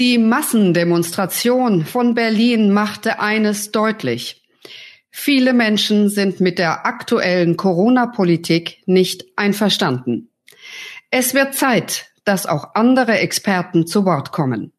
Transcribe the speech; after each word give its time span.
Die 0.00 0.16
Massendemonstration 0.16 1.84
von 1.84 2.14
Berlin 2.14 2.72
machte 2.72 3.20
eines 3.20 3.70
deutlich. 3.70 4.40
Viele 5.10 5.52
Menschen 5.52 6.08
sind 6.08 6.40
mit 6.40 6.58
der 6.58 6.86
aktuellen 6.86 7.58
Corona-Politik 7.58 8.78
nicht 8.86 9.26
einverstanden. 9.36 10.30
Es 11.10 11.34
wird 11.34 11.54
Zeit, 11.54 12.06
dass 12.24 12.46
auch 12.46 12.74
andere 12.76 13.18
Experten 13.18 13.86
zu 13.86 14.06
Wort 14.06 14.32
kommen. 14.32 14.72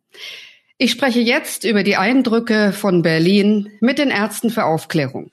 Ich 0.79 0.89
spreche 0.89 1.19
jetzt 1.19 1.65
über 1.65 1.83
die 1.83 1.97
Eindrücke 1.97 2.72
von 2.72 3.03
Berlin 3.03 3.69
mit 3.79 3.99
den 3.99 4.10
Ärzten 4.10 4.49
für 4.49 4.65
Aufklärung. 4.65 5.29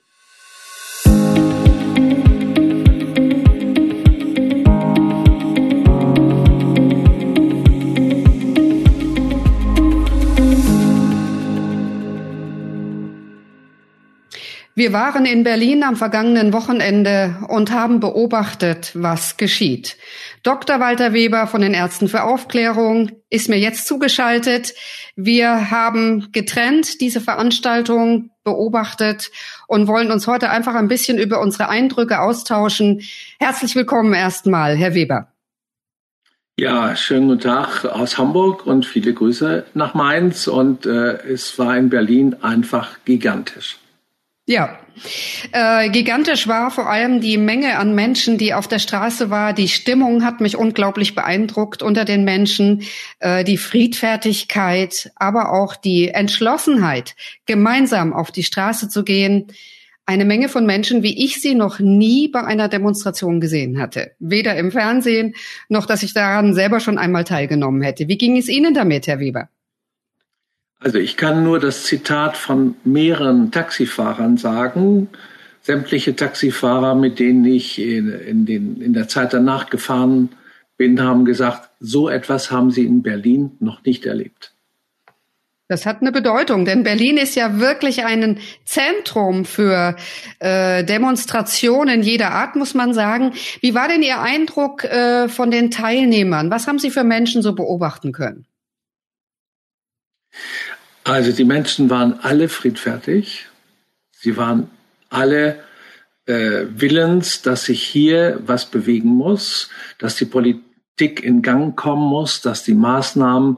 Wir 14.79 14.93
waren 14.93 15.27
in 15.27 15.43
Berlin 15.43 15.83
am 15.83 15.97
vergangenen 15.97 16.53
Wochenende 16.53 17.35
und 17.49 17.73
haben 17.73 17.99
beobachtet, 17.99 18.93
was 18.95 19.37
geschieht. 19.37 19.97
Dr. 20.45 20.79
Walter 20.79 21.13
Weber 21.13 21.49
von 21.49 21.63
den 21.63 21.75
Ärzten 21.75 22.07
für 22.07 22.23
Aufklärung 22.23 23.11
ist 23.29 23.49
mir 23.49 23.59
jetzt 23.59 23.89
zugeschaltet. 23.89 24.75
Wir 25.17 25.73
haben 25.73 26.29
getrennt 26.31 27.01
diese 27.01 27.21
Veranstaltung 27.21 28.31
beobachtet 28.45 29.33
und 29.67 29.89
wollen 29.89 30.13
uns 30.13 30.29
heute 30.29 30.49
einfach 30.49 30.77
ein 30.77 30.87
bisschen 30.87 31.19
über 31.19 31.41
unsere 31.41 31.69
Eindrücke 31.69 32.21
austauschen. 32.21 33.03
Herzlich 33.41 33.75
willkommen 33.75 34.15
erstmal, 34.15 34.77
Herr 34.77 34.95
Weber. 34.95 35.33
Ja, 36.57 36.95
schönen 36.95 37.27
guten 37.27 37.41
Tag 37.41 37.85
aus 37.85 38.17
Hamburg 38.17 38.65
und 38.65 38.87
viele 38.87 39.13
Grüße 39.13 39.67
nach 39.75 39.95
Mainz. 39.95 40.47
Und 40.47 40.87
äh, 40.87 41.15
es 41.27 41.59
war 41.59 41.77
in 41.77 41.91
Berlin 41.91 42.37
einfach 42.43 42.99
gigantisch. 43.05 43.79
Ja, 44.49 44.79
äh, 45.53 45.91
gigantisch 45.91 46.49
war 46.49 46.71
vor 46.71 46.89
allem 46.89 47.21
die 47.21 47.37
Menge 47.37 47.77
an 47.77 47.95
Menschen, 47.95 48.39
die 48.39 48.55
auf 48.55 48.67
der 48.67 48.79
Straße 48.79 49.29
war. 49.29 49.53
Die 49.53 49.69
Stimmung 49.69 50.25
hat 50.25 50.41
mich 50.41 50.57
unglaublich 50.57 51.15
beeindruckt 51.15 51.83
unter 51.83 52.07
den 52.07 52.25
Menschen, 52.25 52.83
äh, 53.19 53.45
die 53.45 53.59
Friedfertigkeit, 53.59 55.13
aber 55.17 55.53
auch 55.53 55.77
die 55.77 56.09
Entschlossenheit, 56.09 57.15
gemeinsam 57.45 58.15
auf 58.15 58.31
die 58.33 58.43
Straße 58.43 58.89
zu 58.89 59.05
gehen. 59.05 59.49
Eine 60.07 60.25
Menge 60.25 60.49
von 60.49 60.65
Menschen, 60.65 61.03
wie 61.03 61.27
ich 61.27 61.43
sie 61.43 61.55
noch 61.55 61.79
nie 61.79 62.29
bei 62.29 62.43
einer 62.43 62.69
Demonstration 62.69 63.43
gesehen 63.43 63.79
hatte. 63.79 64.13
Weder 64.19 64.57
im 64.57 64.73
Fernsehen, 64.73 65.35
noch 65.69 65.85
dass 65.85 66.03
ich 66.03 66.15
daran 66.15 66.55
selber 66.55 66.81
schon 66.81 66.97
einmal 66.97 67.25
teilgenommen 67.25 67.83
hätte. 67.83 68.09
Wie 68.09 68.17
ging 68.17 68.39
es 68.39 68.49
Ihnen 68.49 68.73
damit, 68.73 69.09
Herr 69.09 69.21
Weber? 69.21 69.51
Also 70.81 70.99
ich 70.99 71.17
kann 71.17 71.43
nur 71.43 71.59
das 71.59 71.85
Zitat 71.85 72.37
von 72.37 72.77
mehreren 72.85 73.51
Taxifahrern 73.51 74.37
sagen. 74.37 75.09
Sämtliche 75.61 76.15
Taxifahrer, 76.15 76.95
mit 76.95 77.19
denen 77.19 77.45
ich 77.45 77.81
in, 77.81 78.09
in, 78.09 78.47
den, 78.47 78.81
in 78.81 78.93
der 78.93 79.09
Zeit 79.09 79.33
danach 79.33 79.71
gefahren 79.71 80.31
bin, 80.77 81.03
haben 81.03 81.25
gesagt, 81.25 81.69
so 81.81 82.09
etwas 82.09 82.51
haben 82.51 82.71
sie 82.71 82.87
in 82.87 83.03
Berlin 83.03 83.57
noch 83.59 83.85
nicht 83.85 84.07
erlebt. 84.07 84.53
Das 85.67 85.85
hat 85.85 86.01
eine 86.01 86.13
Bedeutung, 86.13 86.65
denn 86.65 86.83
Berlin 86.83 87.19
ist 87.19 87.35
ja 87.35 87.59
wirklich 87.59 88.05
ein 88.05 88.39
Zentrum 88.65 89.45
für 89.45 89.97
äh, 90.39 90.83
Demonstrationen 90.83 92.03
jeder 92.03 92.31
Art, 92.31 92.57
muss 92.57 92.73
man 92.73 92.95
sagen. 92.95 93.35
Wie 93.61 93.75
war 93.75 93.87
denn 93.87 94.03
Ihr 94.03 94.19
Eindruck 94.19 94.85
äh, 94.85 95.29
von 95.29 95.51
den 95.51 95.71
Teilnehmern? 95.71 96.51
Was 96.51 96.69
haben 96.69 96.79
Sie 96.79 96.91
für 96.91 97.05
Menschen 97.05 97.43
so 97.43 97.55
beobachten 97.55 98.13
können? 98.13 98.47
Also 101.09 101.33
die 101.33 101.45
Menschen 101.47 101.89
waren 101.89 102.21
alle 102.21 102.51
friedfertig. 102.51 103.47
Sie 104.13 104.37
waren 104.37 104.69
alle 105.09 105.61
äh, 106.27 106.67
willens, 106.69 107.41
dass 107.41 107.65
sich 107.65 107.83
hier 107.83 108.41
was 108.45 108.67
bewegen 108.67 109.09
muss, 109.09 109.71
dass 109.99 110.17
die 110.17 110.27
Politik 110.27 111.23
in 111.23 111.41
Gang 111.41 111.75
kommen 111.75 112.07
muss, 112.07 112.43
dass 112.43 112.63
die 112.63 112.75
Maßnahmen, 112.75 113.57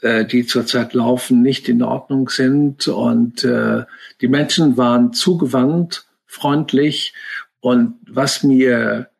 äh, 0.00 0.24
die 0.24 0.46
zurzeit 0.46 0.94
laufen, 0.94 1.42
nicht 1.42 1.68
in 1.68 1.82
Ordnung 1.82 2.30
sind. 2.30 2.88
Und 2.88 3.44
äh, 3.44 3.84
die 4.22 4.28
Menschen 4.28 4.78
waren 4.78 5.12
zugewandt, 5.12 6.06
freundlich. 6.24 7.12
Und 7.60 7.96
was 8.08 8.42
mir 8.42 9.10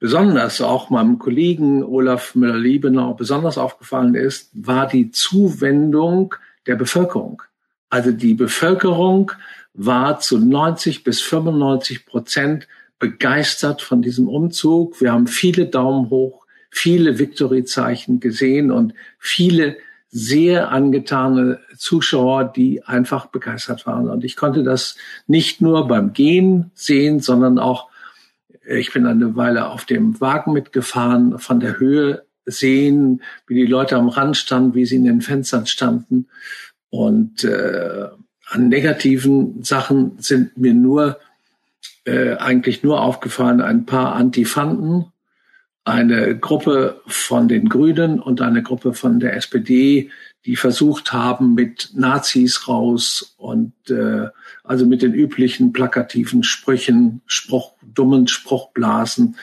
besonders 0.00 0.60
auch 0.60 0.90
meinem 0.90 1.20
Kollegen 1.20 1.84
Olaf 1.84 2.34
Müller-Liebenau 2.34 3.14
besonders 3.14 3.58
aufgefallen 3.58 4.16
ist, 4.16 4.50
war 4.54 4.88
die 4.88 5.12
Zuwendung 5.12 6.34
der 6.66 6.76
Bevölkerung. 6.76 7.42
Also 7.88 8.12
die 8.12 8.34
Bevölkerung 8.34 9.32
war 9.74 10.20
zu 10.20 10.38
90 10.38 11.04
bis 11.04 11.20
95 11.20 12.06
Prozent 12.06 12.66
begeistert 12.98 13.82
von 13.82 14.02
diesem 14.02 14.28
Umzug. 14.28 15.00
Wir 15.00 15.12
haben 15.12 15.26
viele 15.26 15.66
Daumen 15.66 16.10
hoch, 16.10 16.46
viele 16.70 17.18
Victory-Zeichen 17.18 18.20
gesehen 18.20 18.70
und 18.70 18.94
viele 19.18 19.76
sehr 20.08 20.70
angetane 20.70 21.60
Zuschauer, 21.76 22.44
die 22.44 22.82
einfach 22.84 23.26
begeistert 23.26 23.86
waren. 23.86 24.08
Und 24.08 24.24
ich 24.24 24.36
konnte 24.36 24.62
das 24.62 24.96
nicht 25.26 25.60
nur 25.60 25.88
beim 25.88 26.12
Gehen 26.12 26.70
sehen, 26.74 27.20
sondern 27.20 27.58
auch, 27.58 27.88
ich 28.66 28.92
bin 28.92 29.06
eine 29.06 29.36
Weile 29.36 29.68
auf 29.68 29.84
dem 29.84 30.20
Wagen 30.20 30.52
mitgefahren, 30.52 31.38
von 31.38 31.60
der 31.60 31.78
Höhe 31.78 32.25
sehen, 32.46 33.22
wie 33.46 33.54
die 33.54 33.66
Leute 33.66 33.96
am 33.96 34.08
Rand 34.08 34.36
standen, 34.36 34.74
wie 34.74 34.86
sie 34.86 34.96
in 34.96 35.04
den 35.04 35.20
Fenstern 35.20 35.66
standen. 35.66 36.28
Und 36.90 37.44
äh, 37.44 38.06
an 38.48 38.68
negativen 38.68 39.62
Sachen 39.64 40.18
sind 40.18 40.56
mir 40.56 40.72
nur 40.72 41.18
äh, 42.04 42.36
eigentlich 42.36 42.82
nur 42.82 43.02
aufgefallen 43.02 43.60
ein 43.60 43.84
paar 43.84 44.14
Antifanten, 44.14 45.06
eine 45.84 46.36
Gruppe 46.36 47.00
von 47.06 47.48
den 47.48 47.68
Grünen 47.68 48.20
und 48.20 48.40
eine 48.40 48.62
Gruppe 48.62 48.94
von 48.94 49.20
der 49.20 49.36
SPD, 49.36 50.10
die 50.44 50.56
versucht 50.56 51.12
haben, 51.12 51.54
mit 51.54 51.90
Nazis 51.94 52.68
raus 52.68 53.34
und 53.36 53.72
äh, 53.88 54.28
also 54.62 54.86
mit 54.86 55.02
den 55.02 55.12
üblichen 55.14 55.72
plakativen 55.72 56.42
Sprüchen, 56.44 57.22
Spruch, 57.26 57.72
dummen 57.82 58.28
Spruchblasen, 58.28 59.36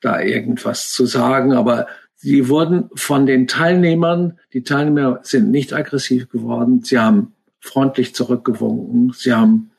da 0.00 0.20
irgendwas 0.20 0.92
zu 0.92 1.06
sagen. 1.06 1.52
Aber 1.52 1.86
Sie 2.22 2.50
wurden 2.50 2.90
von 2.94 3.24
den 3.24 3.46
Teilnehmern, 3.46 4.38
die 4.52 4.62
Teilnehmer 4.62 5.20
sind 5.22 5.50
nicht 5.50 5.72
aggressiv 5.72 6.28
geworden, 6.28 6.82
sie 6.84 6.98
haben 6.98 7.32
freundlich 7.60 8.14
zurückgewunken, 8.14 9.14
sie 9.16 9.32
haben, 9.32 9.70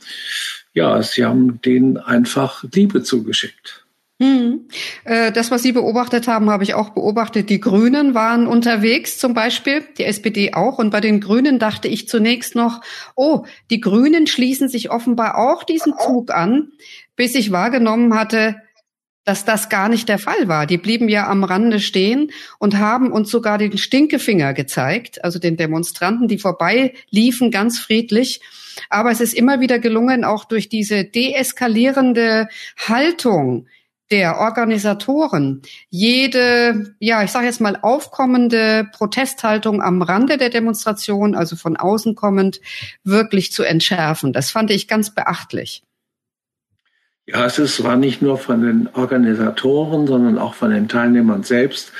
ja, 0.74 1.04
sie 1.04 1.24
haben 1.24 1.62
denen 1.62 1.98
einfach 1.98 2.64
Liebe 2.74 3.04
zugeschickt. 3.04 3.86
Hm. 4.20 4.68
Äh, 5.04 5.32
das, 5.32 5.52
was 5.52 5.62
Sie 5.62 5.72
beobachtet 5.72 6.28
haben, 6.28 6.50
habe 6.50 6.64
ich 6.64 6.74
auch 6.74 6.90
beobachtet. 6.90 7.50
Die 7.50 7.60
Grünen 7.60 8.16
waren 8.16 8.48
unterwegs 8.48 9.20
zum 9.20 9.34
Beispiel, 9.36 9.84
die 9.98 10.06
SPD 10.06 10.54
auch. 10.54 10.78
Und 10.78 10.92
bei 10.92 11.02
den 11.02 11.22
Grünen 11.22 11.58
dachte 11.58 11.88
ich 11.88 12.08
zunächst 12.08 12.56
noch, 12.56 12.82
oh, 13.16 13.46
die 13.72 13.82
Grünen 13.82 14.28
schließen 14.28 14.68
sich 14.68 14.92
offenbar 14.92 15.40
auch 15.40 15.64
diesen 15.64 15.94
Zug 15.98 16.32
an, 16.32 16.72
bis 17.16 17.34
ich 17.34 17.52
wahrgenommen 17.52 18.16
hatte, 18.16 18.58
dass 19.24 19.46
das 19.46 19.70
gar 19.70 19.90
nicht 19.90 20.10
der 20.10 20.20
Fall 20.20 20.48
war. 20.48 20.66
Die 20.66 20.78
blieben 20.78 21.08
ja 21.08 21.28
am 21.28 21.44
Rande 21.44 21.80
stehen 21.80 22.32
und 22.60 22.78
haben 22.80 23.12
uns 23.12 23.30
sogar 23.30 23.58
den 23.58 23.78
Stinkefinger 23.78 24.54
gezeigt, 24.54 25.24
also 25.24 25.40
den 25.40 25.58
Demonstranten, 25.58 26.28
die 26.28 26.40
vorbei 26.40 26.94
liefen, 27.10 27.52
ganz 27.52 27.80
friedlich. 27.80 28.42
Aber 28.90 29.12
es 29.12 29.22
ist 29.22 29.34
immer 29.34 29.60
wieder 29.60 29.80
gelungen, 29.80 30.24
auch 30.24 30.46
durch 30.46 30.70
diese 30.70 31.04
deeskalierende 31.04 32.48
Haltung 32.78 33.68
der 34.12 34.40
Organisatoren 34.40 35.62
jede, 35.90 36.96
ja, 37.00 37.24
ich 37.24 37.32
sage 37.32 37.46
jetzt 37.46 37.62
mal 37.62 37.78
aufkommende 37.82 38.90
Protesthaltung 38.92 39.82
am 39.82 40.02
Rande 40.02 40.38
der 40.38 40.50
Demonstration, 40.50 41.34
also 41.34 41.56
von 41.56 41.78
außen 41.78 42.16
kommend, 42.16 42.60
wirklich 43.04 43.54
zu 43.54 43.64
entschärfen. 43.64 44.34
Das 44.34 44.52
fand 44.52 44.70
ich 44.70 44.90
ganz 44.90 45.16
beachtlich. 45.16 45.84
Ja, 47.32 47.46
es 47.46 47.84
war 47.84 47.96
nicht 47.96 48.22
nur 48.22 48.38
von 48.38 48.62
den 48.62 48.90
Organisatoren, 48.94 50.06
sondern 50.06 50.38
auch 50.38 50.54
von 50.54 50.72
den 50.72 50.90
Teilnehmern 50.90 51.44
selbst. 51.44 51.94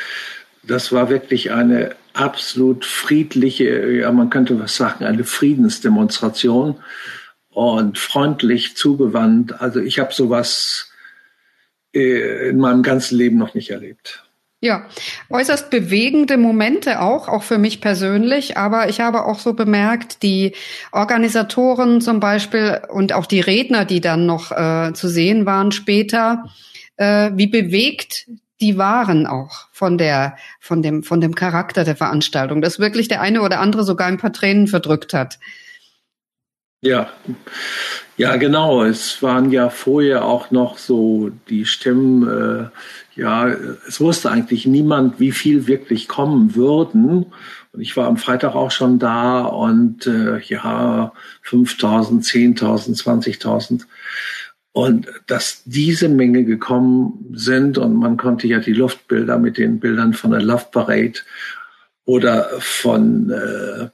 Das 0.64 0.92
war 0.92 1.10
wirklich 1.10 1.52
eine 1.52 1.96
absolut 2.14 2.86
friedliche, 2.86 3.92
ja, 3.92 4.12
man 4.12 4.30
könnte 4.30 4.60
was 4.60 4.76
sagen, 4.76 5.06
eine 5.06 5.24
Friedensdemonstration 5.24 6.76
und 7.50 7.98
freundlich 7.98 8.76
zugewandt. 8.76 9.62
Also 9.62 9.80
ich 9.80 10.00
habe 10.00 10.14
sowas 10.14 10.92
äh, 11.94 12.50
in 12.50 12.58
meinem 12.58 12.84
ganzen 12.84 13.18
Leben 13.18 13.38
noch 13.38 13.54
nicht 13.54 13.70
erlebt. 13.70 14.26
Ja, 14.64 14.86
äußerst 15.32 15.72
bewegende 15.72 16.38
Momente 16.38 17.02
auch, 17.02 17.28
auch 17.28 17.42
für 17.42 17.58
mich 17.58 17.82
persönlich. 17.82 18.58
Aber 18.58 18.90
ich 18.90 19.02
habe 19.02 19.26
auch 19.26 19.40
so 19.40 19.54
bemerkt, 19.54 20.22
die 20.22 20.54
Organisatoren 20.92 22.00
zum 22.00 22.20
Beispiel 22.20 22.80
und 22.90 23.12
auch 23.12 23.26
die 23.26 23.40
Redner, 23.40 23.86
die 23.86 24.02
dann 24.02 24.28
noch 24.28 24.52
äh, 24.52 24.94
zu 24.94 25.08
sehen 25.08 25.48
waren 25.48 25.72
später, 25.72 26.44
äh, 26.98 27.32
wie 27.34 27.48
bewegt 27.48 28.28
die 28.62 28.78
waren 28.78 29.26
auch 29.26 29.68
von 29.72 29.98
der, 29.98 30.38
von 30.60 30.84
dem, 30.84 31.02
von 31.02 31.20
dem 31.20 31.34
Charakter 31.34 31.84
der 31.84 31.96
Veranstaltung, 31.96 32.62
dass 32.62 32.78
wirklich 32.78 33.08
der 33.08 33.20
eine 33.20 33.42
oder 33.42 33.60
andere 33.60 33.84
sogar 33.84 34.08
ein 34.08 34.20
paar 34.20 34.32
Tränen 34.32 34.68
verdrückt 34.68 35.16
hat. 35.16 35.40
Ja, 36.82 37.12
ja, 38.18 38.36
genau. 38.38 38.84
Es 38.84 39.22
waren 39.22 39.52
ja 39.52 39.70
vorher 39.70 40.26
auch 40.26 40.50
noch 40.50 40.80
so 40.80 41.30
die 41.48 41.66
Stimmen, 41.66 42.28
äh, 42.28 42.70
ja, 43.20 43.48
es 43.88 44.02
wusste 44.02 44.32
eigentlich 44.32 44.66
niemand, 44.66 45.20
wie 45.20 45.32
viel 45.32 45.68
wirklich 45.68 46.08
kommen 46.08 46.56
würden. 46.56 47.28
Und 47.72 47.82
ich 47.82 47.96
war 47.96 48.08
am 48.08 48.18
Freitag 48.18 48.56
auch 48.56 48.72
schon 48.72 48.98
da 48.98 49.42
und 49.42 50.08
äh, 50.08 50.40
ja, 50.40 51.14
5000, 51.44 52.24
10.000, 52.24 53.02
20.000. 53.02 53.84
Und 54.74 55.08
dass 55.28 55.64
diese 55.66 56.10
Menge 56.10 56.46
gekommen 56.46 57.34
sind 57.34 57.78
und 57.78 57.96
man 57.96 58.18
konnte 58.18 58.48
ja 58.48 58.60
die 58.60 58.74
Luftbilder 58.74 59.38
mit 59.38 59.58
den 59.58 59.80
Bildern 59.80 60.14
von 60.14 60.32
der 60.32 60.42
Love 60.42 60.68
Parade 60.72 61.20
oder 62.06 62.50
von 62.60 63.30
äh, 63.30 63.90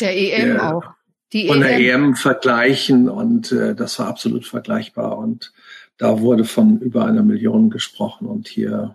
der 0.00 0.16
EM 0.16 0.54
der, 0.54 0.76
auch. 0.76 0.97
Die 1.32 1.46
von 1.46 1.60
der 1.60 1.78
EM 1.78 2.16
vergleichen 2.16 3.08
und 3.08 3.52
äh, 3.52 3.74
das 3.74 3.98
war 3.98 4.08
absolut 4.08 4.46
vergleichbar 4.46 5.18
und 5.18 5.52
da 5.98 6.20
wurde 6.20 6.44
von 6.44 6.78
über 6.80 7.04
einer 7.04 7.22
Million 7.22 7.70
gesprochen 7.70 8.26
und 8.26 8.48
hier 8.48 8.94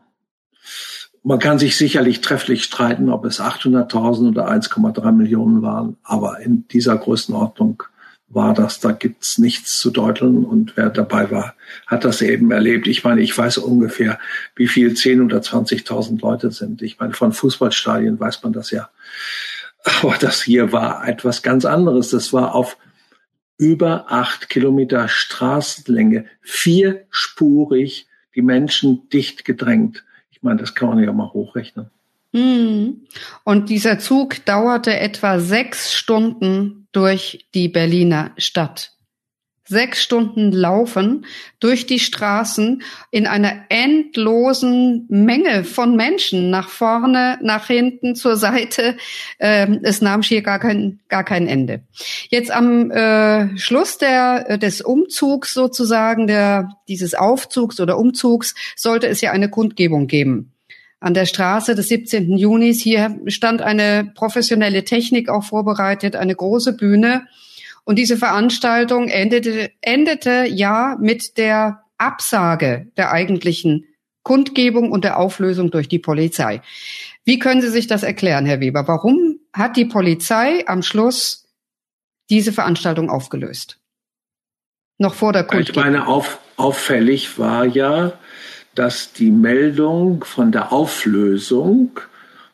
man 1.25 1.39
kann 1.39 1.57
sich 1.57 1.77
sicherlich 1.77 2.19
trefflich 2.19 2.65
streiten, 2.65 3.09
ob 3.09 3.23
es 3.23 3.39
800.000 3.39 4.29
oder 4.29 4.49
1,3 4.49 5.11
Millionen 5.13 5.61
waren, 5.61 5.95
aber 6.03 6.39
in 6.41 6.67
dieser 6.67 6.97
Größenordnung 6.97 7.83
war 8.27 8.53
das, 8.53 8.79
da 8.79 8.91
gibt's 8.91 9.37
nichts 9.37 9.79
zu 9.79 9.91
deuteln 9.91 10.43
und 10.43 10.75
wer 10.75 10.89
dabei 10.89 11.29
war, 11.29 11.55
hat 11.85 12.03
das 12.03 12.21
eben 12.21 12.51
erlebt. 12.51 12.87
Ich 12.87 13.03
meine, 13.03 13.21
ich 13.21 13.37
weiß 13.37 13.59
ungefähr, 13.59 14.19
wie 14.55 14.67
viel 14.67 14.95
10 14.95 15.21
oder 15.21 15.37
20.000 15.37 16.21
Leute 16.21 16.51
sind. 16.51 16.81
Ich 16.81 16.99
meine, 16.99 17.13
von 17.13 17.31
Fußballstadien 17.31 18.19
weiß 18.19 18.43
man 18.43 18.53
das 18.53 18.71
ja. 18.71 18.89
Aber 19.83 20.17
das 20.17 20.41
hier 20.41 20.71
war 20.71 21.07
etwas 21.07 21.43
ganz 21.43 21.65
anderes. 21.65 22.11
Das 22.11 22.33
war 22.33 22.55
auf 22.55 22.77
über 23.57 24.11
acht 24.11 24.49
Kilometer 24.49 25.07
Straßenlänge, 25.07 26.25
vierspurig, 26.41 28.07
die 28.35 28.41
Menschen 28.41 29.09
dicht 29.09 29.45
gedrängt. 29.45 30.03
Ich 30.31 30.41
meine, 30.41 30.59
das 30.59 30.73
kann 30.73 30.89
man 30.89 31.03
ja 31.03 31.11
mal 31.11 31.31
hochrechnen. 31.31 31.89
Mhm. 32.31 33.01
Und 33.43 33.69
dieser 33.69 33.99
Zug 33.99 34.43
dauerte 34.45 34.97
etwa 34.97 35.39
sechs 35.39 35.93
Stunden 35.93 36.87
durch 36.91 37.45
die 37.53 37.69
Berliner 37.69 38.31
Stadt 38.37 38.92
sechs 39.65 40.03
Stunden 40.03 40.51
laufen 40.51 41.25
durch 41.59 41.85
die 41.85 41.99
Straßen 41.99 42.83
in 43.11 43.27
einer 43.27 43.65
endlosen 43.69 45.05
Menge 45.09 45.63
von 45.63 45.95
Menschen 45.95 46.49
nach 46.49 46.69
vorne, 46.69 47.39
nach 47.41 47.67
hinten, 47.67 48.15
zur 48.15 48.35
Seite. 48.35 48.97
Ähm, 49.39 49.79
es 49.83 50.01
nahm 50.01 50.21
hier 50.21 50.41
gar 50.41 50.59
kein, 50.59 50.99
gar 51.07 51.23
kein 51.23 51.47
Ende. 51.47 51.83
Jetzt 52.29 52.51
am 52.51 52.91
äh, 52.91 53.57
Schluss 53.57 53.97
der, 53.97 54.45
äh, 54.49 54.59
des 54.59 54.81
Umzugs 54.81 55.53
sozusagen, 55.53 56.27
der, 56.27 56.69
dieses 56.87 57.15
Aufzugs 57.15 57.79
oder 57.79 57.97
Umzugs, 57.97 58.55
sollte 58.75 59.07
es 59.07 59.21
ja 59.21 59.31
eine 59.31 59.49
Kundgebung 59.49 60.07
geben 60.07 60.53
an 60.99 61.13
der 61.13 61.25
Straße 61.25 61.75
des 61.75 61.89
17. 61.89 62.37
Junis. 62.37 62.81
Hier 62.81 63.19
stand 63.27 63.61
eine 63.61 64.09
professionelle 64.15 64.85
Technik 64.85 65.29
auch 65.29 65.43
vorbereitet, 65.43 66.15
eine 66.15 66.33
große 66.33 66.77
Bühne. 66.77 67.27
Und 67.85 67.97
diese 67.97 68.17
Veranstaltung 68.17 69.09
endete, 69.09 69.71
endete 69.81 70.45
ja 70.47 70.97
mit 70.99 71.37
der 71.37 71.83
Absage 71.97 72.87
der 72.97 73.11
eigentlichen 73.11 73.85
Kundgebung 74.23 74.91
und 74.91 75.03
der 75.03 75.19
Auflösung 75.19 75.69
durch 75.69 75.89
die 75.89 75.99
Polizei. 75.99 76.61
Wie 77.25 77.39
können 77.39 77.61
Sie 77.61 77.69
sich 77.69 77.87
das 77.87 78.03
erklären, 78.03 78.45
Herr 78.45 78.61
Weber? 78.61 78.87
Warum 78.87 79.39
hat 79.53 79.75
die 79.75 79.85
Polizei 79.85 80.63
am 80.67 80.81
Schluss 80.81 81.45
diese 82.29 82.53
Veranstaltung 82.53 83.09
aufgelöst? 83.09 83.79
Noch 84.97 85.13
vor 85.13 85.33
der 85.33 85.43
Kundgebung. 85.43 85.83
Ich 85.83 85.91
meine, 85.91 86.07
auf, 86.07 86.39
auffällig 86.55 87.37
war 87.37 87.65
ja, 87.65 88.13
dass 88.75 89.13
die 89.13 89.31
Meldung 89.31 90.23
von 90.23 90.51
der 90.51 90.71
Auflösung 90.71 91.99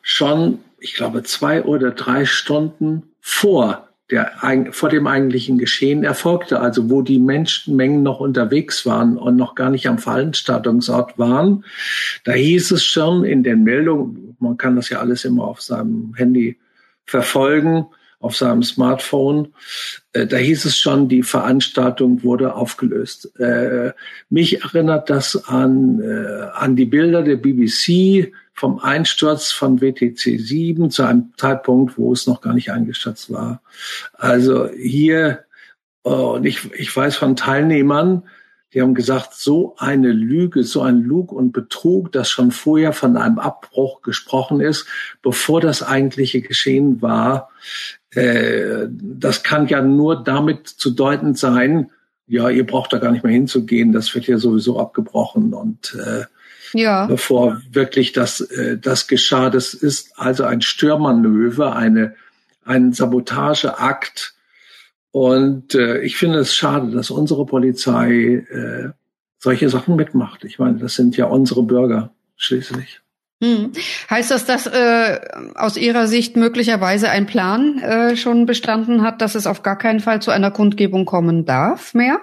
schon, 0.02 0.58
ich 0.80 0.94
glaube, 0.94 1.22
zwei 1.22 1.62
oder 1.62 1.92
drei 1.92 2.24
Stunden 2.24 3.14
vor 3.20 3.89
der 4.10 4.32
vor 4.72 4.88
dem 4.88 5.06
eigentlichen 5.06 5.58
Geschehen 5.58 6.04
erfolgte, 6.04 6.60
also 6.60 6.90
wo 6.90 7.02
die 7.02 7.18
Menschenmengen 7.18 8.02
noch 8.02 8.20
unterwegs 8.20 8.84
waren 8.86 9.16
und 9.16 9.36
noch 9.36 9.54
gar 9.54 9.70
nicht 9.70 9.86
am 9.88 9.98
Veranstaltungsort 9.98 11.18
waren. 11.18 11.64
Da 12.24 12.32
hieß 12.32 12.72
es 12.72 12.84
schon 12.84 13.24
in 13.24 13.42
den 13.42 13.62
Meldungen, 13.62 14.36
man 14.40 14.56
kann 14.56 14.76
das 14.76 14.88
ja 14.88 14.98
alles 14.98 15.24
immer 15.24 15.44
auf 15.44 15.60
seinem 15.60 16.14
Handy 16.16 16.58
verfolgen, 17.04 17.86
auf 18.20 18.36
seinem 18.36 18.62
Smartphone. 18.62 19.48
Äh, 20.12 20.26
da 20.26 20.36
hieß 20.36 20.66
es 20.66 20.76
schon, 20.76 21.08
die 21.08 21.22
Veranstaltung 21.22 22.22
wurde 22.22 22.54
aufgelöst. 22.54 23.38
Äh, 23.38 23.92
mich 24.28 24.62
erinnert 24.62 25.08
das 25.08 25.48
an, 25.48 26.00
äh, 26.00 26.46
an 26.54 26.76
die 26.76 26.84
Bilder 26.84 27.22
der 27.22 27.36
BBC 27.36 28.32
vom 28.52 28.78
Einsturz 28.78 29.52
von 29.52 29.80
WTC 29.80 30.38
7 30.38 30.90
zu 30.90 31.04
einem 31.04 31.32
Zeitpunkt, 31.36 31.96
wo 31.96 32.12
es 32.12 32.26
noch 32.26 32.40
gar 32.40 32.52
nicht 32.52 32.70
eingestürzt 32.70 33.32
war. 33.32 33.62
Also 34.14 34.68
hier, 34.68 35.44
und 36.02 36.44
ich, 36.44 36.72
ich 36.74 36.94
weiß 36.94 37.16
von 37.16 37.36
Teilnehmern, 37.36 38.24
die 38.72 38.82
haben 38.82 38.94
gesagt, 38.94 39.34
so 39.34 39.74
eine 39.78 40.12
Lüge, 40.12 40.62
so 40.62 40.82
ein 40.82 41.02
Lug 41.02 41.32
und 41.32 41.52
Betrug, 41.52 42.12
dass 42.12 42.30
schon 42.30 42.52
vorher 42.52 42.92
von 42.92 43.16
einem 43.16 43.38
Abbruch 43.38 44.02
gesprochen 44.02 44.60
ist, 44.60 44.86
bevor 45.22 45.60
das 45.60 45.82
eigentliche 45.82 46.40
Geschehen 46.40 47.02
war. 47.02 47.50
Äh, 48.10 48.86
das 48.90 49.42
kann 49.42 49.66
ja 49.66 49.82
nur 49.82 50.22
damit 50.22 50.68
zu 50.68 50.90
deuten 50.90 51.34
sein, 51.34 51.90
ja, 52.28 52.48
ihr 52.48 52.64
braucht 52.64 52.92
da 52.92 52.98
gar 52.98 53.10
nicht 53.10 53.24
mehr 53.24 53.32
hinzugehen, 53.32 53.92
das 53.92 54.14
wird 54.14 54.28
ja 54.28 54.38
sowieso 54.38 54.78
abgebrochen 54.78 55.52
und 55.52 55.96
äh, 55.96 56.26
ja. 56.72 57.06
bevor 57.06 57.60
wirklich 57.70 58.12
das, 58.12 58.40
äh, 58.40 58.78
das 58.78 59.08
geschah. 59.08 59.50
Das 59.50 59.74
ist 59.74 60.18
also 60.18 60.44
ein 60.44 60.62
Störmanöver, 60.62 61.76
eine, 61.76 62.14
ein 62.64 62.92
Sabotageakt. 62.92 64.34
Und 65.12 65.74
äh, 65.74 66.00
ich 66.02 66.16
finde 66.16 66.38
es 66.38 66.54
schade, 66.54 66.90
dass 66.90 67.10
unsere 67.10 67.46
Polizei 67.46 68.44
äh, 68.50 68.90
solche 69.38 69.68
Sachen 69.68 69.96
mitmacht. 69.96 70.44
Ich 70.44 70.58
meine, 70.58 70.78
das 70.78 70.94
sind 70.94 71.16
ja 71.16 71.26
unsere 71.26 71.62
Bürger 71.62 72.12
schließlich. 72.36 73.00
Hm. 73.42 73.72
Heißt 74.10 74.30
das, 74.30 74.44
dass 74.44 74.66
äh, 74.66 75.18
aus 75.54 75.78
Ihrer 75.78 76.06
Sicht 76.06 76.36
möglicherweise 76.36 77.08
ein 77.08 77.26
Plan 77.26 77.78
äh, 77.78 78.16
schon 78.16 78.44
bestanden 78.44 79.02
hat, 79.02 79.22
dass 79.22 79.34
es 79.34 79.46
auf 79.46 79.62
gar 79.62 79.78
keinen 79.78 80.00
Fall 80.00 80.20
zu 80.20 80.30
einer 80.30 80.50
Kundgebung 80.50 81.06
kommen 81.06 81.46
darf 81.46 81.94
mehr? 81.94 82.20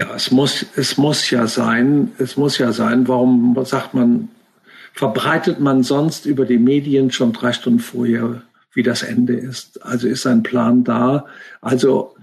Ja, 0.00 0.14
es 0.14 0.30
muss, 0.30 0.64
es 0.76 0.96
muss 0.96 1.28
ja 1.28 1.46
sein, 1.46 2.12
es 2.16 2.38
muss 2.38 2.56
ja 2.56 2.72
sein, 2.72 3.06
warum 3.06 3.54
sagt 3.66 3.92
man, 3.92 4.30
verbreitet 4.94 5.60
man 5.60 5.82
sonst 5.82 6.24
über 6.24 6.46
die 6.46 6.56
Medien 6.56 7.10
schon 7.10 7.34
drei 7.34 7.52
Stunden 7.52 7.80
vorher, 7.80 8.42
wie 8.72 8.82
das 8.82 9.02
Ende 9.02 9.34
ist? 9.34 9.84
Also 9.84 10.08
ist 10.08 10.26
ein 10.26 10.42
Plan 10.42 10.84
da? 10.84 11.26
Also 11.60 12.16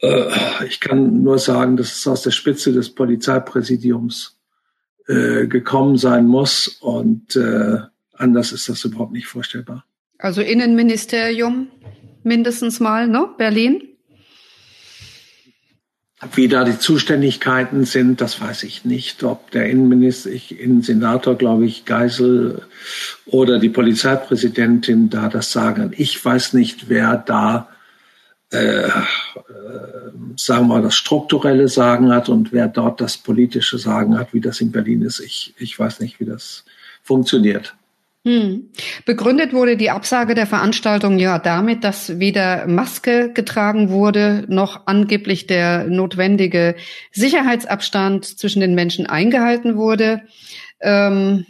äh, 0.00 0.30
ich 0.68 0.78
kann 0.78 1.24
nur 1.24 1.40
sagen, 1.40 1.76
dass 1.76 1.92
es 1.92 2.06
aus 2.06 2.22
der 2.22 2.30
Spitze 2.30 2.72
des 2.72 2.94
Polizeipräsidiums 2.94 4.38
äh, 5.08 5.48
gekommen 5.48 5.96
sein 5.96 6.28
muss 6.28 6.68
und 6.68 7.34
äh, 7.34 7.78
anders 8.12 8.52
ist 8.52 8.68
das 8.68 8.84
überhaupt 8.84 9.12
nicht 9.12 9.26
vorstellbar. 9.26 9.84
Also 10.18 10.40
Innenministerium 10.40 11.66
mindestens 12.22 12.78
mal, 12.78 13.08
ne? 13.08 13.28
Berlin? 13.36 13.95
Wie 16.34 16.48
da 16.48 16.64
die 16.64 16.78
Zuständigkeiten 16.78 17.84
sind, 17.84 18.20
das 18.20 18.40
weiß 18.40 18.62
ich 18.62 18.84
nicht. 18.84 19.22
Ob 19.22 19.50
der 19.50 19.68
Innenminister, 19.68 20.30
ich, 20.30 20.58
Innensenator, 20.58 21.36
glaube 21.36 21.66
ich, 21.66 21.84
Geisel 21.84 22.62
oder 23.26 23.58
die 23.58 23.68
Polizeipräsidentin 23.68 25.10
da 25.10 25.28
das 25.28 25.52
sagen. 25.52 25.92
Ich 25.96 26.22
weiß 26.24 26.52
nicht, 26.54 26.88
wer 26.88 27.16
da, 27.16 27.68
äh, 28.52 28.86
äh, 28.86 28.90
sagen 30.36 30.68
wir 30.68 30.74
mal, 30.74 30.82
das 30.82 30.94
strukturelle 30.94 31.68
Sagen 31.68 32.12
hat 32.12 32.28
und 32.28 32.52
wer 32.52 32.68
dort 32.68 33.00
das 33.00 33.18
politische 33.18 33.78
Sagen 33.78 34.18
hat, 34.18 34.32
wie 34.32 34.40
das 34.40 34.60
in 34.60 34.72
Berlin 34.72 35.02
ist. 35.02 35.20
Ich, 35.20 35.54
ich 35.58 35.78
weiß 35.78 36.00
nicht, 36.00 36.20
wie 36.20 36.26
das 36.26 36.64
funktioniert. 37.02 37.74
Hm. 38.26 38.70
Begründet 39.04 39.52
wurde 39.52 39.76
die 39.76 39.90
Absage 39.90 40.34
der 40.34 40.48
Veranstaltung 40.48 41.16
ja 41.16 41.38
damit, 41.38 41.84
dass 41.84 42.18
weder 42.18 42.66
Maske 42.66 43.32
getragen 43.32 43.88
wurde, 43.90 44.44
noch 44.48 44.88
angeblich 44.88 45.46
der 45.46 45.84
notwendige 45.84 46.74
Sicherheitsabstand 47.12 48.24
zwischen 48.24 48.58
den 48.58 48.74
Menschen 48.74 49.06
eingehalten 49.06 49.76
wurde. 49.76 50.22
Ähm, 50.80 51.46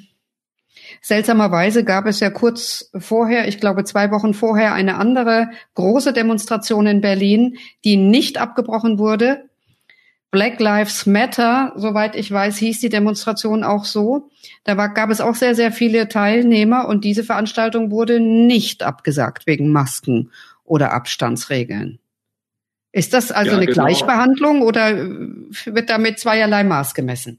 seltsamerweise 1.00 1.83
gab 1.83 2.04
es 2.04 2.21
ja 2.21 2.28
kurz 2.28 2.90
vorher, 2.95 3.49
ich 3.49 3.59
glaube 3.59 3.85
zwei 3.85 4.11
Wochen 4.11 4.35
vorher, 4.35 4.75
eine 4.75 4.97
andere 4.97 5.49
große 5.76 6.12
Demonstration 6.12 6.87
in 6.87 7.00
Berlin, 7.00 7.56
die 7.87 7.97
nicht 7.97 8.37
abgebrochen 8.37 8.99
wurde. 8.99 9.49
Black 10.37 10.61
Lives 10.61 11.07
Matter, 11.07 11.73
soweit 11.76 12.14
ich 12.14 12.31
weiß, 12.31 12.59
hieß 12.59 12.81
die 12.81 12.90
Demonstration 12.90 13.64
auch 13.64 13.87
so. 13.87 14.28
Da 14.64 14.76
war, 14.76 14.93
gab 14.93 15.09
es 15.09 15.23
auch 15.23 15.35
sehr, 15.35 15.55
sehr 15.55 15.73
viele 15.73 16.11
Teilnehmer 16.11 16.88
und 16.88 17.05
diese 17.05 17.25
Veranstaltung 17.25 17.90
wurde 17.90 18.21
nicht 18.21 18.83
abgesagt 18.83 19.47
wegen 19.47 19.73
Masken 19.73 20.31
oder 20.62 20.93
Abstandsregeln. 20.93 22.00
Ist 22.93 23.14
das 23.14 23.33
also 23.33 23.52
ja, 23.52 23.57
eine 23.57 23.64
genau. 23.64 23.87
Gleichbehandlung 23.87 24.61
oder 24.61 25.09
wird 25.64 25.88
damit 25.88 26.19
zweierlei 26.19 26.64
Maß 26.64 26.93
gemessen? 26.93 27.38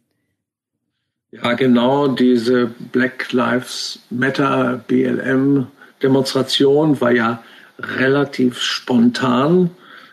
Ja, 1.30 1.54
genau, 1.54 2.08
diese 2.08 2.66
Black 2.66 3.32
Lives 3.32 4.00
Matter 4.10 4.84
BLM 4.88 5.68
Demonstration 6.02 7.00
war 7.00 7.12
ja 7.12 7.44
relativ 7.78 8.60
spontan. 8.60 9.70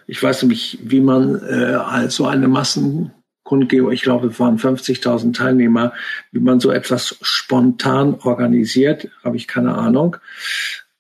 Ich 0.06 0.22
weiß 0.22 0.42
nämlich, 0.42 0.78
wie 0.82 1.00
man 1.00 1.40
äh, 1.42 1.74
also 1.74 2.26
eine 2.26 2.48
Massenkundgebung, 2.48 3.92
ich 3.92 4.02
glaube, 4.02 4.28
es 4.28 4.40
waren 4.40 4.58
50.000 4.58 5.34
Teilnehmer, 5.34 5.92
wie 6.32 6.40
man 6.40 6.60
so 6.60 6.70
etwas 6.70 7.16
spontan 7.22 8.14
organisiert, 8.22 9.08
habe 9.22 9.36
ich 9.36 9.48
keine 9.48 9.74
Ahnung. 9.74 10.16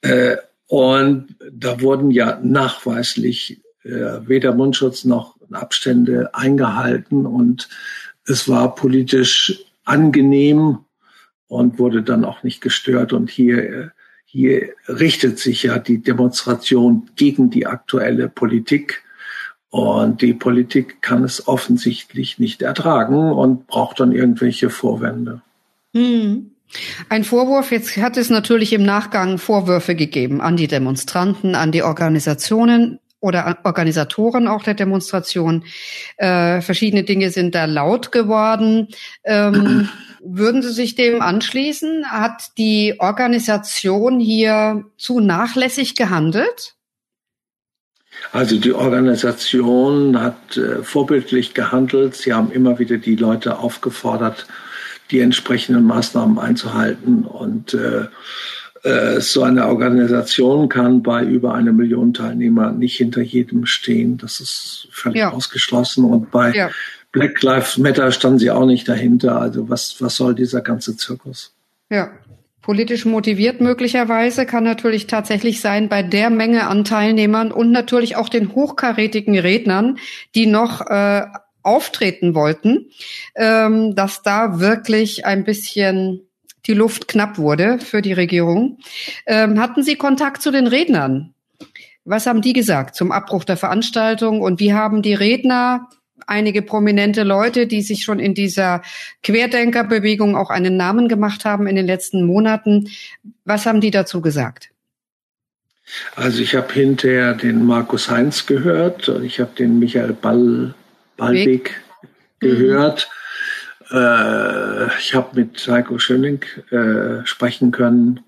Äh, 0.00 0.36
und 0.66 1.36
da 1.52 1.80
wurden 1.80 2.10
ja 2.10 2.40
nachweislich 2.42 3.60
äh, 3.84 4.20
weder 4.26 4.54
Mundschutz 4.54 5.04
noch 5.04 5.36
Abstände 5.52 6.34
eingehalten 6.34 7.26
und 7.26 7.68
es 8.26 8.48
war 8.48 8.74
politisch 8.74 9.64
angenehm 9.84 10.78
und 11.46 11.78
wurde 11.78 12.02
dann 12.02 12.24
auch 12.24 12.42
nicht 12.42 12.60
gestört. 12.60 13.12
Und 13.12 13.30
hier 13.30 13.58
äh, 13.58 13.88
hier 14.34 14.70
richtet 14.88 15.38
sich 15.38 15.62
ja 15.62 15.78
die 15.78 15.98
Demonstration 15.98 17.08
gegen 17.14 17.50
die 17.50 17.68
aktuelle 17.68 18.28
Politik. 18.28 19.04
Und 19.70 20.22
die 20.22 20.34
Politik 20.34 21.02
kann 21.02 21.22
es 21.22 21.46
offensichtlich 21.46 22.40
nicht 22.40 22.60
ertragen 22.60 23.30
und 23.30 23.68
braucht 23.68 24.00
dann 24.00 24.10
irgendwelche 24.10 24.70
Vorwände. 24.70 25.40
Hm. 25.94 26.50
Ein 27.08 27.22
Vorwurf, 27.22 27.70
jetzt 27.70 27.96
hat 27.96 28.16
es 28.16 28.28
natürlich 28.28 28.72
im 28.72 28.82
Nachgang 28.82 29.38
Vorwürfe 29.38 29.94
gegeben 29.94 30.40
an 30.40 30.56
die 30.56 30.66
Demonstranten, 30.66 31.54
an 31.54 31.70
die 31.70 31.84
Organisationen 31.84 32.98
oder 33.20 33.58
Organisatoren 33.62 34.48
auch 34.48 34.64
der 34.64 34.74
Demonstration. 34.74 35.62
Äh, 36.16 36.60
verschiedene 36.60 37.04
Dinge 37.04 37.30
sind 37.30 37.54
da 37.54 37.66
laut 37.66 38.10
geworden. 38.10 38.88
Ähm, 39.22 39.88
Würden 40.26 40.62
Sie 40.62 40.72
sich 40.72 40.94
dem 40.94 41.20
anschließen? 41.20 42.06
Hat 42.06 42.56
die 42.56 42.96
Organisation 42.98 44.18
hier 44.18 44.86
zu 44.96 45.20
nachlässig 45.20 45.96
gehandelt? 45.96 46.74
Also 48.32 48.58
die 48.58 48.72
Organisation 48.72 50.18
hat 50.20 50.56
äh, 50.56 50.82
vorbildlich 50.82 51.52
gehandelt. 51.52 52.14
Sie 52.14 52.32
haben 52.32 52.50
immer 52.52 52.78
wieder 52.78 52.96
die 52.96 53.16
Leute 53.16 53.58
aufgefordert, 53.58 54.46
die 55.10 55.20
entsprechenden 55.20 55.84
Maßnahmen 55.84 56.38
einzuhalten. 56.38 57.24
Und 57.24 57.74
äh, 57.74 58.06
äh, 58.82 59.20
so 59.20 59.42
eine 59.42 59.66
Organisation 59.66 60.68
kann 60.70 61.02
bei 61.02 61.22
über 61.22 61.54
eine 61.54 61.72
Million 61.72 62.14
Teilnehmer 62.14 62.72
nicht 62.72 62.96
hinter 62.96 63.20
jedem 63.20 63.66
stehen. 63.66 64.16
Das 64.16 64.40
ist 64.40 64.88
völlig 64.90 65.18
ja. 65.18 65.32
ausgeschlossen. 65.32 66.04
Und 66.04 66.30
bei 66.30 66.52
ja. 66.52 66.70
Black 67.14 67.42
Lives 67.42 67.78
Matter 67.78 68.10
standen 68.10 68.40
sie 68.40 68.50
auch 68.50 68.66
nicht 68.66 68.88
dahinter. 68.88 69.40
Also 69.40 69.70
was, 69.70 70.02
was 70.02 70.16
soll 70.16 70.34
dieser 70.34 70.60
ganze 70.60 70.96
Zirkus? 70.96 71.54
Ja. 71.88 72.10
Politisch 72.60 73.04
motiviert 73.04 73.60
möglicherweise 73.60 74.46
kann 74.46 74.64
natürlich 74.64 75.06
tatsächlich 75.06 75.60
sein 75.60 75.90
bei 75.90 76.02
der 76.02 76.30
Menge 76.30 76.66
an 76.66 76.84
Teilnehmern 76.84 77.52
und 77.52 77.70
natürlich 77.70 78.16
auch 78.16 78.30
den 78.30 78.54
hochkarätigen 78.54 79.38
Rednern, 79.38 79.98
die 80.34 80.46
noch 80.46 80.80
äh, 80.80 81.26
auftreten 81.62 82.34
wollten, 82.34 82.86
ähm, 83.36 83.94
dass 83.94 84.22
da 84.22 84.60
wirklich 84.60 85.26
ein 85.26 85.44
bisschen 85.44 86.22
die 86.66 86.72
Luft 86.72 87.06
knapp 87.06 87.36
wurde 87.38 87.78
für 87.78 88.00
die 88.00 88.14
Regierung. 88.14 88.78
Ähm, 89.26 89.60
hatten 89.60 89.82
Sie 89.82 89.96
Kontakt 89.96 90.40
zu 90.40 90.50
den 90.50 90.66
Rednern? 90.66 91.34
Was 92.06 92.26
haben 92.26 92.40
die 92.40 92.54
gesagt 92.54 92.96
zum 92.96 93.12
Abbruch 93.12 93.44
der 93.44 93.58
Veranstaltung 93.58 94.40
und 94.40 94.58
wie 94.58 94.72
haben 94.72 95.02
die 95.02 95.14
Redner 95.14 95.88
einige 96.26 96.62
prominente 96.62 97.22
Leute, 97.22 97.66
die 97.66 97.82
sich 97.82 98.02
schon 98.02 98.18
in 98.18 98.34
dieser 98.34 98.82
Querdenkerbewegung 99.22 100.36
auch 100.36 100.50
einen 100.50 100.76
Namen 100.76 101.08
gemacht 101.08 101.44
haben 101.44 101.66
in 101.66 101.76
den 101.76 101.86
letzten 101.86 102.24
Monaten. 102.24 102.90
Was 103.44 103.66
haben 103.66 103.80
die 103.80 103.90
dazu 103.90 104.20
gesagt? 104.20 104.70
Also 106.16 106.42
ich 106.42 106.54
habe 106.54 106.72
hinterher 106.72 107.34
den 107.34 107.64
Markus 107.64 108.10
Heinz 108.10 108.46
gehört, 108.46 109.08
ich 109.22 109.40
habe 109.40 109.50
den 109.56 109.78
Michael 109.78 110.14
Ball, 110.14 110.74
Ballweg 111.16 111.82
mhm. 112.40 112.46
gehört. 112.46 113.08
Mhm. 113.90 113.96
Äh, 113.98 114.98
ich 114.98 115.14
habe 115.14 115.40
mit 115.40 115.68
Heiko 115.68 115.98
Schöning 115.98 116.42
äh, 116.70 117.24
sprechen 117.26 117.70
können 117.70 118.20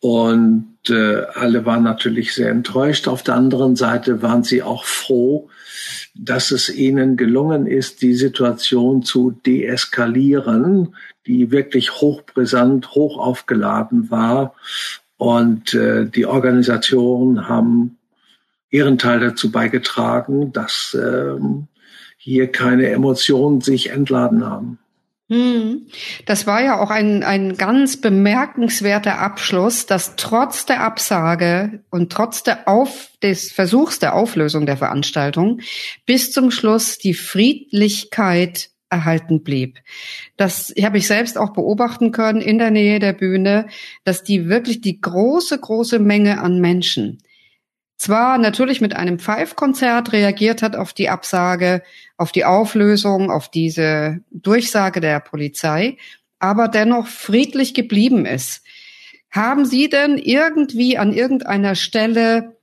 und 0.00 0.78
äh, 0.88 1.24
alle 1.34 1.66
waren 1.66 1.82
natürlich 1.82 2.34
sehr 2.34 2.50
enttäuscht. 2.50 3.06
Auf 3.06 3.22
der 3.22 3.34
anderen 3.34 3.76
Seite 3.76 4.22
waren 4.22 4.42
sie 4.42 4.62
auch 4.62 4.84
froh, 4.84 5.50
dass 6.14 6.50
es 6.50 6.74
ihnen 6.74 7.18
gelungen 7.18 7.66
ist, 7.66 8.00
die 8.00 8.14
Situation 8.14 9.02
zu 9.02 9.30
deeskalieren, 9.30 10.96
die 11.26 11.50
wirklich 11.50 11.92
hochbrisant, 12.00 12.92
hoch 12.92 13.18
aufgeladen 13.18 14.10
war. 14.10 14.54
Und 15.18 15.74
äh, 15.74 16.06
die 16.06 16.24
Organisationen 16.24 17.46
haben 17.46 17.98
ihren 18.70 18.96
Teil 18.96 19.20
dazu 19.20 19.52
beigetragen, 19.52 20.52
dass 20.52 20.96
ähm, 20.98 21.66
hier 22.16 22.50
keine 22.50 22.88
Emotionen 22.88 23.60
sich 23.60 23.90
entladen 23.90 24.46
haben. 24.46 24.78
Hm. 25.30 25.86
Das 26.26 26.48
war 26.48 26.60
ja 26.60 26.80
auch 26.80 26.90
ein, 26.90 27.22
ein 27.22 27.56
ganz 27.56 28.00
bemerkenswerter 28.00 29.20
Abschluss, 29.20 29.86
dass 29.86 30.16
trotz 30.16 30.66
der 30.66 30.82
Absage 30.82 31.84
und 31.88 32.10
trotz 32.10 32.42
der 32.42 32.66
Auf, 32.66 33.10
des 33.22 33.52
Versuchs 33.52 34.00
der 34.00 34.14
Auflösung 34.14 34.66
der 34.66 34.76
Veranstaltung 34.76 35.60
bis 36.04 36.32
zum 36.32 36.50
Schluss 36.50 36.98
die 36.98 37.14
Friedlichkeit 37.14 38.70
erhalten 38.88 39.44
blieb. 39.44 39.78
Das 40.36 40.74
habe 40.82 40.98
ich 40.98 41.06
selbst 41.06 41.38
auch 41.38 41.52
beobachten 41.52 42.10
können 42.10 42.40
in 42.40 42.58
der 42.58 42.72
Nähe 42.72 42.98
der 42.98 43.12
Bühne, 43.12 43.68
dass 44.02 44.24
die 44.24 44.48
wirklich 44.48 44.80
die 44.80 45.00
große, 45.00 45.58
große 45.58 46.00
Menge 46.00 46.40
an 46.40 46.60
Menschen 46.60 47.22
zwar 48.00 48.38
natürlich 48.38 48.80
mit 48.80 48.96
einem 48.96 49.18
Pfeifkonzert 49.18 50.12
reagiert 50.12 50.62
hat 50.62 50.74
auf 50.74 50.94
die 50.94 51.10
Absage, 51.10 51.82
auf 52.16 52.32
die 52.32 52.46
Auflösung, 52.46 53.30
auf 53.30 53.50
diese 53.50 54.20
Durchsage 54.30 55.00
der 55.00 55.20
Polizei, 55.20 55.98
aber 56.38 56.68
dennoch 56.68 57.06
friedlich 57.06 57.74
geblieben 57.74 58.24
ist. 58.24 58.62
Haben 59.30 59.66
Sie 59.66 59.90
denn 59.90 60.16
irgendwie 60.16 60.96
an 60.96 61.12
irgendeiner 61.12 61.74
Stelle 61.74 62.56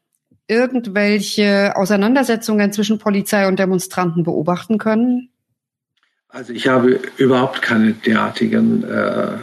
irgendwelche 0.48 1.74
Auseinandersetzungen 1.76 2.72
zwischen 2.72 2.98
Polizei 2.98 3.48
und 3.48 3.60
Demonstranten 3.60 4.24
beobachten 4.24 4.80
können? 4.80 5.30
Also 6.30 6.52
ich 6.52 6.68
habe 6.68 7.00
überhaupt 7.18 7.62
keine 7.62 7.94
derartigen 7.94 8.84
äh, 8.84 9.38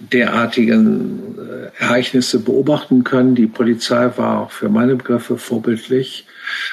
derartigen 0.00 1.38
äh, 1.38 1.82
Ereignisse 1.82 2.40
beobachten 2.40 3.04
können. 3.04 3.34
Die 3.34 3.46
Polizei 3.46 4.10
war 4.16 4.40
auch 4.40 4.50
für 4.50 4.68
meine 4.68 4.96
Begriffe 4.96 5.36
vorbildlich, 5.36 6.26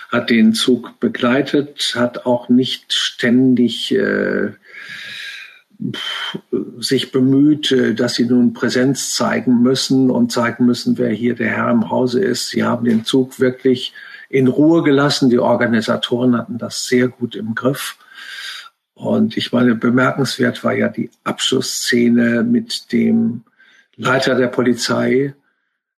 hat 0.09 0.29
den 0.29 0.53
Zug 0.53 0.99
begleitet, 0.99 1.93
hat 1.95 2.25
auch 2.25 2.49
nicht 2.49 2.93
ständig 2.93 3.93
äh, 3.93 4.51
sich 6.79 7.11
bemüht, 7.11 7.71
äh, 7.71 7.93
dass 7.93 8.15
sie 8.15 8.25
nun 8.25 8.53
Präsenz 8.53 9.13
zeigen 9.13 9.61
müssen 9.61 10.09
und 10.09 10.31
zeigen 10.31 10.65
müssen, 10.65 10.97
wer 10.97 11.11
hier 11.11 11.35
der 11.35 11.49
Herr 11.49 11.69
im 11.69 11.89
Hause 11.89 12.21
ist. 12.21 12.49
Sie 12.49 12.63
haben 12.63 12.85
den 12.85 13.05
Zug 13.05 13.39
wirklich 13.39 13.93
in 14.29 14.47
Ruhe 14.47 14.83
gelassen. 14.83 15.29
Die 15.29 15.39
Organisatoren 15.39 16.37
hatten 16.37 16.57
das 16.57 16.85
sehr 16.85 17.07
gut 17.09 17.35
im 17.35 17.55
Griff. 17.55 17.97
Und 18.97 19.37
ich 19.37 19.51
meine, 19.51 19.75
bemerkenswert 19.75 20.63
war 20.63 20.73
ja 20.73 20.89
die 20.89 21.11
Abschlussszene 21.23 22.43
mit 22.43 22.91
dem 22.91 23.43
Leiter 23.95 24.33
der 24.33 24.47
Polizei, 24.47 25.35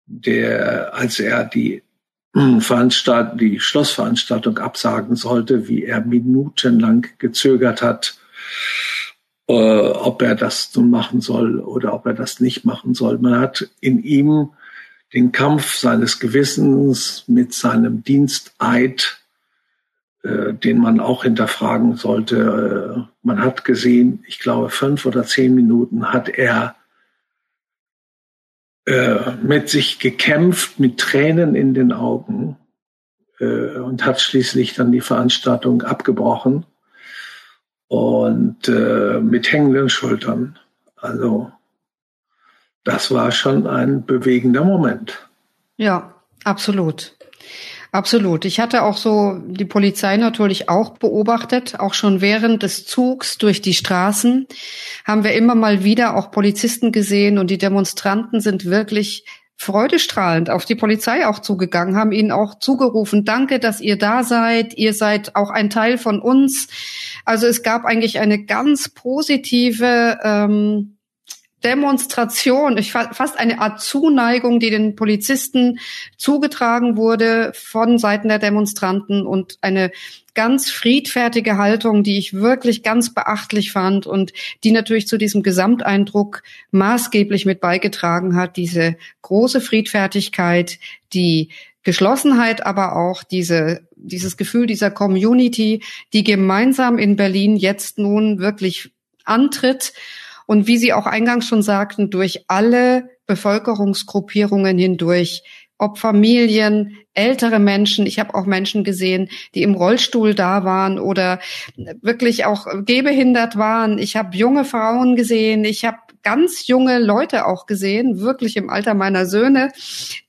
der, 0.07 0.95
als 0.95 1.19
er 1.19 1.45
die 1.45 1.83
Veranstaltung, 2.59 3.37
die 3.37 3.59
Schlossveranstaltung 3.59 4.57
absagen 4.57 5.15
sollte, 5.15 5.67
wie 5.67 5.83
er 5.83 6.01
minutenlang 6.01 7.05
gezögert 7.19 7.83
hat, 7.83 8.17
äh, 9.47 9.53
ob 9.53 10.23
er 10.23 10.33
das 10.33 10.75
nun 10.75 10.89
machen 10.89 11.21
soll 11.21 11.59
oder 11.59 11.93
ob 11.93 12.07
er 12.07 12.15
das 12.15 12.39
nicht 12.39 12.65
machen 12.65 12.95
soll. 12.95 13.19
Man 13.19 13.39
hat 13.39 13.69
in 13.79 14.01
ihm 14.01 14.49
den 15.13 15.31
Kampf 15.31 15.75
seines 15.75 16.19
Gewissens 16.19 17.25
mit 17.27 17.53
seinem 17.53 18.03
Diensteid 18.03 19.19
den 20.53 20.79
man 20.79 20.99
auch 20.99 21.23
hinterfragen 21.23 21.95
sollte. 21.95 22.37
Äh, 22.97 23.01
man 23.23 23.41
hat 23.41 23.65
gesehen, 23.65 24.23
ich 24.27 24.39
glaube, 24.39 24.69
fünf 24.69 25.05
oder 25.05 25.23
zehn 25.23 25.55
Minuten 25.55 26.11
hat 26.11 26.29
er 26.29 26.75
äh, 28.85 29.31
mit 29.41 29.69
sich 29.69 29.99
gekämpft, 29.99 30.79
mit 30.79 30.99
Tränen 30.99 31.55
in 31.55 31.73
den 31.73 31.91
Augen 31.91 32.57
äh, 33.39 33.77
und 33.77 34.05
hat 34.05 34.21
schließlich 34.21 34.75
dann 34.75 34.91
die 34.91 35.01
Veranstaltung 35.01 35.83
abgebrochen. 35.83 36.65
und 37.87 38.67
äh, 38.67 39.19
mit 39.19 39.51
hängenden 39.51 39.89
Schultern. 39.89 40.59
Also 40.97 41.51
das 42.83 43.11
war 43.11 43.31
schon 43.31 43.67
ein 43.67 44.05
bewegender 44.05 44.63
Moment. 44.63 45.29
Ja, 45.77 46.13
absolut. 46.43 47.15
Absolut. 47.91 48.45
Ich 48.45 48.59
hatte 48.59 48.83
auch 48.83 48.97
so 48.97 49.39
die 49.47 49.65
Polizei 49.65 50.17
natürlich 50.17 50.69
auch 50.69 50.97
beobachtet, 50.97 51.79
auch 51.79 51.93
schon 51.93 52.21
während 52.21 52.63
des 52.63 52.85
Zugs 52.85 53.37
durch 53.37 53.61
die 53.61 53.73
Straßen 53.73 54.47
haben 55.05 55.23
wir 55.23 55.33
immer 55.33 55.55
mal 55.55 55.83
wieder 55.83 56.15
auch 56.17 56.31
Polizisten 56.31 56.91
gesehen 56.91 57.37
und 57.37 57.49
die 57.49 57.57
Demonstranten 57.57 58.41
sind 58.41 58.65
wirklich 58.65 59.23
freudestrahlend 59.55 60.51
auf 60.51 60.65
die 60.65 60.75
Polizei 60.75 61.25
auch 61.25 61.39
zugegangen, 61.39 61.95
haben 61.95 62.11
ihnen 62.11 62.31
auch 62.31 62.59
zugerufen, 62.59 63.25
danke, 63.25 63.57
dass 63.59 63.81
ihr 63.81 63.97
da 63.97 64.23
seid, 64.23 64.77
ihr 64.77 64.93
seid 64.93 65.35
auch 65.35 65.49
ein 65.49 65.71
Teil 65.71 65.97
von 65.97 66.21
uns. 66.21 66.67
Also 67.25 67.47
es 67.47 67.63
gab 67.63 67.83
eigentlich 67.83 68.19
eine 68.19 68.43
ganz 68.45 68.89
positive 68.89 70.19
ähm, 70.23 70.96
Demonstration, 71.63 72.77
ich 72.77 72.91
fast 72.91 73.39
eine 73.39 73.59
Art 73.59 73.81
Zuneigung, 73.81 74.59
die 74.59 74.69
den 74.69 74.95
Polizisten 74.95 75.79
zugetragen 76.15 76.97
wurde 76.97 77.51
von 77.55 77.97
Seiten 77.97 78.27
der 78.27 78.37
Demonstranten 78.37 79.25
und 79.25 79.57
eine 79.61 79.91
ganz 80.35 80.69
friedfertige 80.69 81.57
Haltung, 81.57 82.03
die 82.03 82.19
ich 82.19 82.33
wirklich 82.33 82.83
ganz 82.83 83.11
beachtlich 83.11 83.71
fand 83.71 84.05
und 84.05 84.33
die 84.63 84.71
natürlich 84.71 85.07
zu 85.07 85.17
diesem 85.17 85.41
Gesamteindruck 85.41 86.43
maßgeblich 86.69 87.47
mit 87.47 87.59
beigetragen 87.59 88.35
hat, 88.35 88.55
diese 88.55 88.97
große 89.23 89.59
Friedfertigkeit, 89.59 90.77
die 91.11 91.49
Geschlossenheit, 91.81 92.67
aber 92.67 92.95
auch 92.95 93.23
diese, 93.23 93.87
dieses 93.95 94.37
Gefühl 94.37 94.67
dieser 94.67 94.91
Community, 94.91 95.81
die 96.13 96.23
gemeinsam 96.23 96.99
in 96.99 97.15
Berlin 97.15 97.55
jetzt 97.55 97.97
nun 97.97 98.37
wirklich 98.37 98.91
antritt 99.23 99.93
und 100.47 100.65
wie 100.65 100.77
Sie 100.77 100.93
auch 100.93 101.05
eingangs 101.05 101.45
schon 101.45 101.61
sagten, 101.61 102.09
durch 102.09 102.45
alle 102.47 103.09
Bevölkerungsgruppierungen 103.27 104.79
hindurch, 104.79 105.43
ob 105.77 105.99
Familien, 105.99 106.97
ältere 107.13 107.59
Menschen, 107.59 108.07
ich 108.07 108.17
habe 108.17 108.33
auch 108.33 108.45
Menschen 108.45 108.83
gesehen, 108.83 109.29
die 109.53 109.61
im 109.61 109.75
Rollstuhl 109.75 110.33
da 110.33 110.63
waren 110.63 110.97
oder 110.97 111.39
wirklich 112.01 112.45
auch 112.45 112.65
gehbehindert 112.83 113.57
waren. 113.57 113.99
Ich 113.99 114.15
habe 114.15 114.35
junge 114.35 114.65
Frauen 114.65 115.15
gesehen, 115.15 115.65
ich 115.65 115.85
habe 115.85 115.99
ganz 116.23 116.67
junge 116.67 116.99
Leute 116.99 117.45
auch 117.45 117.67
gesehen, 117.67 118.19
wirklich 118.19 118.57
im 118.57 118.69
Alter 118.69 118.95
meiner 118.95 119.25
Söhne, 119.25 119.71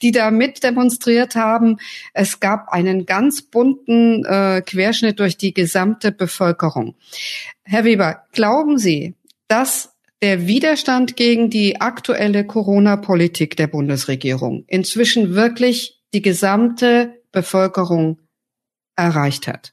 die 0.02 0.12
da 0.12 0.30
mit 0.30 0.62
demonstriert 0.62 1.34
haben. 1.34 1.78
Es 2.12 2.40
gab 2.40 2.68
einen 2.68 3.06
ganz 3.06 3.42
bunten 3.42 4.24
äh, 4.24 4.62
Querschnitt 4.64 5.18
durch 5.18 5.38
die 5.38 5.54
gesamte 5.54 6.12
Bevölkerung. 6.12 6.94
Herr 7.64 7.84
Weber, 7.84 8.24
glauben 8.32 8.78
Sie, 8.78 9.14
dass 9.48 9.97
der 10.22 10.46
Widerstand 10.46 11.16
gegen 11.16 11.50
die 11.50 11.80
aktuelle 11.80 12.44
Corona-Politik 12.44 13.56
der 13.56 13.68
Bundesregierung 13.68 14.64
inzwischen 14.66 15.34
wirklich 15.34 16.00
die 16.12 16.22
gesamte 16.22 17.14
Bevölkerung 17.32 18.18
erreicht 18.96 19.46
hat? 19.46 19.72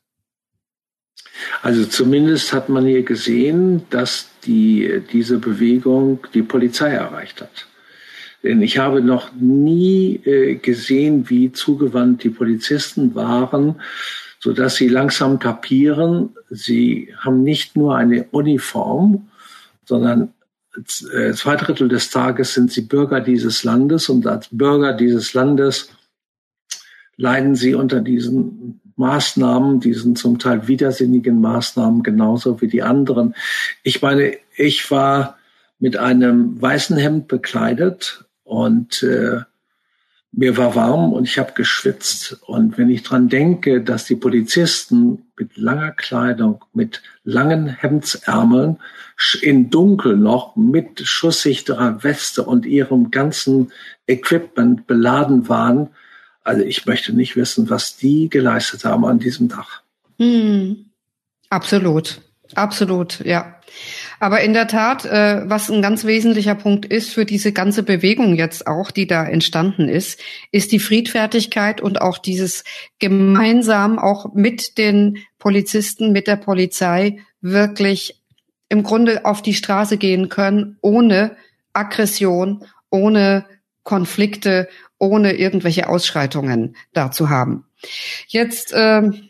Also 1.61 1.85
zumindest 1.85 2.53
hat 2.53 2.69
man 2.69 2.85
hier 2.85 3.03
gesehen, 3.03 3.83
dass 3.89 4.29
die, 4.45 5.01
diese 5.11 5.39
Bewegung 5.39 6.25
die 6.33 6.43
Polizei 6.43 6.91
erreicht 6.91 7.41
hat. 7.41 7.67
Denn 8.43 8.61
ich 8.61 8.77
habe 8.77 9.01
noch 9.01 9.33
nie 9.33 10.17
äh, 10.23 10.55
gesehen, 10.55 11.29
wie 11.29 11.51
zugewandt 11.51 12.23
die 12.23 12.29
Polizisten 12.29 13.15
waren, 13.15 13.81
so 14.39 14.53
dass 14.53 14.75
sie 14.75 14.87
langsam 14.87 15.39
kapieren, 15.39 16.35
sie 16.51 17.11
haben 17.17 17.41
nicht 17.41 17.75
nur 17.75 17.97
eine 17.97 18.25
Uniform, 18.25 19.29
sondern 19.85 20.34
zwei 20.83 21.55
Drittel 21.55 21.87
des 21.87 22.09
Tages 22.09 22.53
sind 22.53 22.71
sie 22.71 22.81
Bürger 22.81 23.21
dieses 23.21 23.63
Landes 23.63 24.09
und 24.09 24.27
als 24.27 24.47
Bürger 24.51 24.93
dieses 24.93 25.33
Landes 25.33 25.89
leiden 27.17 27.55
sie 27.55 27.75
unter 27.75 28.01
diesen 28.01 28.81
Maßnahmen, 28.97 29.79
diesen 29.79 30.15
zum 30.15 30.39
Teil 30.39 30.67
widersinnigen 30.67 31.41
Maßnahmen 31.41 32.03
genauso 32.03 32.61
wie 32.61 32.67
die 32.67 32.83
anderen. 32.83 33.35
Ich 33.83 34.01
meine, 34.01 34.33
ich 34.55 34.89
war 34.91 35.37
mit 35.79 35.97
einem 35.97 36.61
weißen 36.61 36.97
Hemd 36.97 37.27
bekleidet 37.27 38.25
und 38.43 39.03
äh, 39.03 39.41
mir 40.37 40.57
war 40.57 40.75
warm 40.75 41.13
und 41.13 41.25
ich 41.25 41.39
habe 41.39 41.53
geschwitzt. 41.53 42.37
Und 42.45 42.77
wenn 42.77 42.89
ich 42.89 43.03
dran 43.03 43.29
denke, 43.29 43.81
dass 43.81 44.05
die 44.05 44.15
Polizisten 44.15 45.25
mit 45.37 45.55
langer 45.55 45.91
Kleidung, 45.91 46.63
mit 46.73 47.01
langen 47.23 47.67
Hemdsärmeln, 47.67 48.77
in 49.41 49.69
Dunkel 49.69 50.17
noch, 50.17 50.55
mit 50.55 50.99
schusssichterer 50.99 52.03
Weste 52.03 52.43
und 52.43 52.65
ihrem 52.65 53.11
ganzen 53.11 53.71
Equipment 54.07 54.87
beladen 54.87 55.47
waren, 55.47 55.89
also 56.43 56.63
ich 56.63 56.85
möchte 56.85 57.13
nicht 57.13 57.35
wissen, 57.35 57.69
was 57.69 57.97
die 57.97 58.29
geleistet 58.29 58.85
haben 58.85 59.05
an 59.05 59.19
diesem 59.19 59.49
Tag. 59.49 59.83
Hm. 60.19 60.85
Absolut, 61.49 62.21
absolut, 62.53 63.19
ja. 63.25 63.59
Aber 64.25 64.41
in 64.41 64.53
der 64.53 64.67
Tat, 64.67 65.05
äh, 65.05 65.47
was 65.47 65.69
ein 65.69 65.83
ganz 65.83 66.03
wesentlicher 66.03 66.55
Punkt 66.55 66.87
ist 66.87 67.13
für 67.13 67.25
diese 67.25 67.51
ganze 67.51 67.83
Bewegung 67.83 68.33
jetzt 68.33 68.65
auch, 68.65 68.89
die 68.89 69.05
da 69.05 69.23
entstanden 69.23 69.87
ist, 69.87 70.19
ist 70.51 70.71
die 70.71 70.79
Friedfertigkeit 70.79 71.79
und 71.79 72.01
auch 72.01 72.17
dieses 72.17 72.63
gemeinsam 72.97 73.99
auch 73.99 74.33
mit 74.33 74.79
den 74.79 75.19
Polizisten, 75.37 76.11
mit 76.11 76.25
der 76.25 76.37
Polizei 76.37 77.19
wirklich 77.39 78.19
im 78.67 78.81
Grunde 78.81 79.25
auf 79.25 79.43
die 79.43 79.53
Straße 79.53 79.97
gehen 79.97 80.27
können, 80.27 80.79
ohne 80.81 81.37
Aggression, 81.73 82.65
ohne 82.89 83.45
Konflikte, 83.83 84.67
ohne 84.97 85.33
irgendwelche 85.33 85.87
Ausschreitungen 85.87 86.75
da 86.93 87.11
zu 87.11 87.29
haben. 87.29 87.67
Jetzt 88.25 88.73
ähm, 88.75 89.29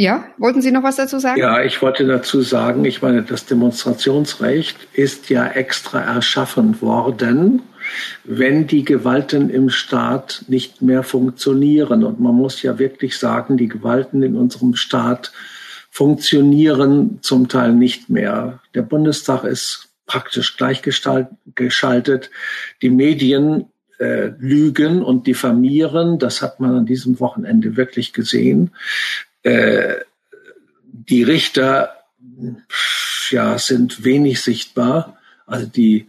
ja, 0.00 0.24
wollten 0.36 0.62
Sie 0.62 0.70
noch 0.70 0.84
was 0.84 0.94
dazu 0.94 1.18
sagen? 1.18 1.40
Ja, 1.40 1.60
ich 1.64 1.82
wollte 1.82 2.06
dazu 2.06 2.40
sagen, 2.40 2.84
ich 2.84 3.02
meine, 3.02 3.24
das 3.24 3.46
Demonstrationsrecht 3.46 4.76
ist 4.92 5.28
ja 5.28 5.48
extra 5.48 6.00
erschaffen 6.00 6.80
worden, 6.80 7.62
wenn 8.22 8.68
die 8.68 8.84
Gewalten 8.84 9.50
im 9.50 9.70
Staat 9.70 10.44
nicht 10.46 10.82
mehr 10.82 11.02
funktionieren. 11.02 12.04
Und 12.04 12.20
man 12.20 12.36
muss 12.36 12.62
ja 12.62 12.78
wirklich 12.78 13.18
sagen, 13.18 13.56
die 13.56 13.66
Gewalten 13.66 14.22
in 14.22 14.36
unserem 14.36 14.76
Staat 14.76 15.32
funktionieren 15.90 17.18
zum 17.22 17.48
Teil 17.48 17.72
nicht 17.72 18.08
mehr. 18.08 18.60
Der 18.76 18.82
Bundestag 18.82 19.42
ist 19.42 19.88
praktisch 20.06 20.56
gleichgeschaltet. 20.56 22.30
Die 22.82 22.90
Medien 22.90 23.64
äh, 23.98 24.30
lügen 24.38 25.02
und 25.02 25.26
diffamieren. 25.26 26.20
Das 26.20 26.40
hat 26.40 26.60
man 26.60 26.76
an 26.76 26.86
diesem 26.86 27.18
Wochenende 27.18 27.76
wirklich 27.76 28.12
gesehen. 28.12 28.70
Äh, 29.42 29.96
die 30.82 31.22
Richter 31.22 31.98
ja, 33.30 33.58
sind 33.58 34.04
wenig 34.04 34.42
sichtbar. 34.42 35.18
Also 35.46 35.66
die 35.66 36.08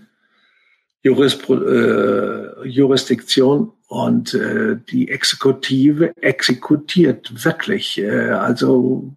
Juris, 1.01 1.37
äh, 1.49 2.67
Jurisdiktion 2.67 3.71
und 3.87 4.33
äh, 4.33 4.77
die 4.89 5.09
Exekutive 5.09 6.13
exekutiert 6.17 7.45
wirklich, 7.45 7.97
äh, 7.97 8.31
also 8.31 9.15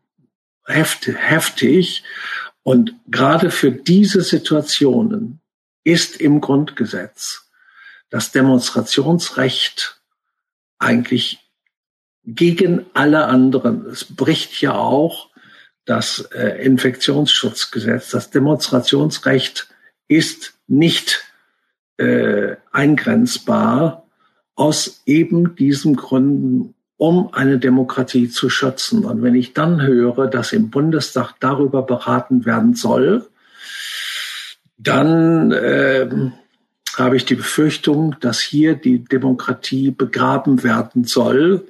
heft, 0.65 1.09
heftig. 1.09 2.05
Und 2.63 2.95
gerade 3.09 3.51
für 3.51 3.73
diese 3.73 4.23
Situationen 4.23 5.41
ist 5.85 6.21
im 6.21 6.41
Grundgesetz 6.41 7.51
das 8.11 8.31
Demonstrationsrecht 8.31 10.01
eigentlich 10.79 11.42
gegen 12.25 12.87
alle 12.95 13.27
anderen. 13.27 13.87
Es 13.87 14.05
bricht 14.05 14.61
ja 14.61 14.75
auch 14.75 15.31
das 15.85 16.21
äh, 16.35 16.65
Infektionsschutzgesetz. 16.65 18.11
Das 18.11 18.31
Demonstrationsrecht 18.31 19.69
ist 20.09 20.55
nicht 20.69 21.25
äh, 21.97 22.57
eingrenzbar 22.71 24.07
aus 24.55 25.03
eben 25.07 25.57
diesen 25.57 25.97
Gründen, 25.97 26.75
um 26.97 27.33
eine 27.33 27.59
Demokratie 27.59 28.29
zu 28.29 28.49
schützen. 28.49 29.05
Und 29.05 29.23
wenn 29.23 29.35
ich 29.35 29.55
dann 29.55 29.83
höre, 29.83 30.29
dass 30.29 30.53
im 30.53 30.71
Bundestag 30.71 31.35
darüber 31.41 31.83
beraten 31.83 32.45
werden 32.45 32.75
soll, 32.75 33.27
dann 34.79 35.51
äh, 35.51 36.09
habe 36.97 37.17
ich 37.17 37.25
die 37.25 37.35
Befürchtung, 37.35 38.17
dass 38.21 38.41
hier 38.41 38.75
die 38.75 39.03
Demokratie 39.03 39.91
begraben 39.91 40.63
werden 40.63 41.05
soll 41.05 41.67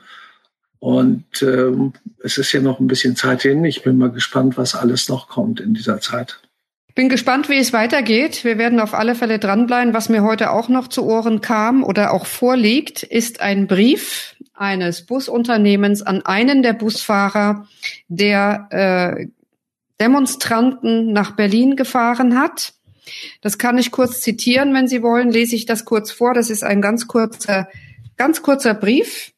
und 0.83 1.43
ähm, 1.43 1.93
es 2.25 2.39
ist 2.39 2.51
ja 2.51 2.61
noch 2.61 2.81
ein 2.81 2.89
bisschen 2.89 3.15
Zeit 3.15 3.43
hin. 3.43 3.65
Ich 3.65 3.85
bin 3.85 3.99
mal 3.99 4.11
gespannt, 4.11 4.57
was 4.57 4.75
alles 4.75 5.09
noch 5.09 5.29
kommt 5.29 5.61
in 5.61 5.75
dieser 5.75 6.01
Zeit. 6.01 6.41
Ich 6.89 6.97
bin 6.97 7.09
gespannt, 7.09 7.49
wie 7.49 7.59
es 7.59 7.73
weitergeht. 7.73 8.43
Wir 8.43 8.59
werden 8.59 8.81
auf 8.81 8.93
alle 8.93 9.15
Fälle 9.15 9.39
dranbleiben. 9.39 9.95
Was 9.95 10.09
mir 10.09 10.25
heute 10.25 10.51
auch 10.51 10.69
noch 10.69 10.89
zu 10.89 11.05
Ohren 11.05 11.41
kam 11.41 11.85
oder 11.85 12.13
auch 12.13 12.27
vorliegt, 12.27 13.05
ist 13.05 13.41
ein 13.41 13.69
Brief 13.69 14.35
eines 14.55 15.07
Busunternehmens 15.07 16.03
an 16.03 16.27
einen 16.27 16.65
der 16.65 16.73
Busfahrer, 16.73 17.69
der 18.09 18.67
äh, 18.71 19.29
Demonstranten 20.01 21.13
nach 21.13 21.37
Berlin 21.37 21.77
gefahren 21.77 22.37
hat. 22.37 22.73
Das 23.41 23.57
kann 23.57 23.79
ich 23.79 23.93
kurz 23.93 24.21
zitieren, 24.21 24.75
wenn 24.75 24.89
Sie 24.89 25.01
wollen, 25.01 25.31
lese 25.31 25.55
ich 25.55 25.65
das 25.65 25.85
kurz 25.85 26.11
vor. 26.11 26.35
Das 26.35 26.51
ist 26.51 26.65
ein 26.65 26.83
ganz 26.83 27.07
kurzer, 27.07 27.69
ganz 28.17 28.43
kurzer 28.43 28.75
Brief. 28.75 29.33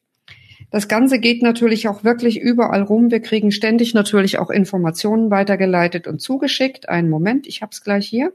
Das 0.75 0.89
Ganze 0.89 1.19
geht 1.19 1.41
natürlich 1.41 1.87
auch 1.87 2.03
wirklich 2.03 2.37
überall 2.37 2.81
rum. 2.81 3.09
Wir 3.09 3.21
kriegen 3.21 3.53
ständig 3.53 3.93
natürlich 3.93 4.39
auch 4.39 4.49
Informationen 4.49 5.31
weitergeleitet 5.31 6.05
und 6.05 6.19
zugeschickt. 6.19 6.89
Einen 6.89 7.09
Moment, 7.09 7.47
ich 7.47 7.61
habe 7.61 7.69
es 7.71 7.81
gleich 7.81 8.05
hier. 8.05 8.33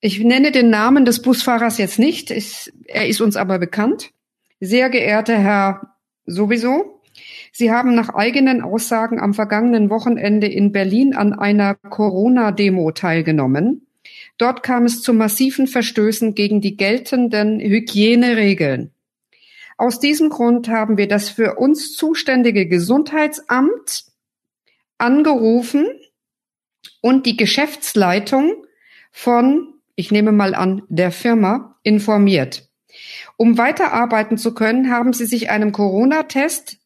Ich 0.00 0.18
nenne 0.18 0.50
den 0.50 0.68
Namen 0.68 1.04
des 1.04 1.22
Busfahrers 1.22 1.78
jetzt 1.78 2.00
nicht. 2.00 2.32
er 2.32 3.06
ist 3.06 3.20
uns 3.20 3.36
aber 3.36 3.60
bekannt. 3.60 4.10
Sehr 4.58 4.90
geehrter 4.90 5.38
Herr 5.38 5.94
sowieso, 6.26 7.00
Sie 7.52 7.70
haben 7.70 7.94
nach 7.94 8.08
eigenen 8.08 8.60
Aussagen 8.60 9.20
am 9.20 9.32
vergangenen 9.32 9.90
Wochenende 9.90 10.48
in 10.48 10.72
Berlin 10.72 11.14
an 11.14 11.34
einer 11.34 11.76
Corona-Demo 11.76 12.90
teilgenommen. 12.90 13.86
Dort 14.38 14.64
kam 14.64 14.86
es 14.86 15.02
zu 15.02 15.14
massiven 15.14 15.68
Verstößen 15.68 16.34
gegen 16.34 16.60
die 16.60 16.76
geltenden 16.76 17.60
Hygieneregeln. 17.60 18.90
Aus 19.82 19.98
diesem 19.98 20.30
Grund 20.30 20.68
haben 20.68 20.96
wir 20.96 21.08
das 21.08 21.28
für 21.28 21.56
uns 21.56 21.96
zuständige 21.96 22.68
Gesundheitsamt 22.68 24.04
angerufen 24.96 25.88
und 27.00 27.26
die 27.26 27.36
Geschäftsleitung 27.36 28.64
von, 29.10 29.74
ich 29.96 30.12
nehme 30.12 30.30
mal 30.30 30.54
an, 30.54 30.82
der 30.88 31.10
Firma 31.10 31.80
informiert. 31.82 32.68
Um 33.36 33.58
weiterarbeiten 33.58 34.38
zu 34.38 34.54
können, 34.54 34.88
haben 34.88 35.12
sie 35.14 35.26
sich 35.26 35.50
einem 35.50 35.72
Corona-Test 35.72 36.78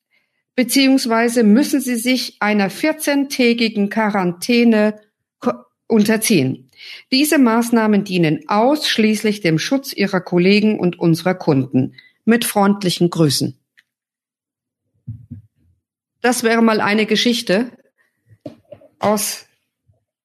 beziehungsweise 0.54 1.42
müssen 1.42 1.82
sie 1.82 1.96
sich 1.96 2.38
einer 2.40 2.70
14-tägigen 2.70 3.90
Quarantäne 3.90 5.02
unterziehen. 5.86 6.70
Diese 7.12 7.36
Maßnahmen 7.36 8.04
dienen 8.04 8.48
ausschließlich 8.48 9.42
dem 9.42 9.58
Schutz 9.58 9.92
ihrer 9.92 10.22
Kollegen 10.22 10.80
und 10.80 10.98
unserer 10.98 11.34
Kunden. 11.34 11.92
Mit 12.26 12.44
freundlichen 12.44 13.08
Grüßen. 13.08 13.58
Das 16.20 16.42
wäre 16.42 16.60
mal 16.60 16.80
eine 16.80 17.06
Geschichte 17.06 17.70
aus, 18.98 19.46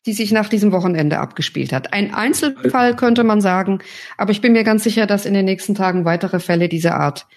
die 0.05 0.13
sich 0.13 0.31
nach 0.31 0.49
diesem 0.49 0.73
Wochenende 0.73 1.19
abgespielt 1.19 1.71
hat. 1.71 1.93
Ein 1.93 2.13
Einzelfall 2.13 2.95
könnte 2.95 3.23
man 3.23 3.39
sagen, 3.39 3.79
aber 4.17 4.31
ich 4.31 4.41
bin 4.41 4.51
mir 4.51 4.63
ganz 4.63 4.83
sicher, 4.83 5.05
dass 5.05 5.25
in 5.25 5.33
den 5.33 5.45
nächsten 5.45 5.75
Tagen 5.75 6.03
weitere 6.03 6.39
Fälle 6.39 6.67
dieser 6.67 6.95
Art 6.95 7.27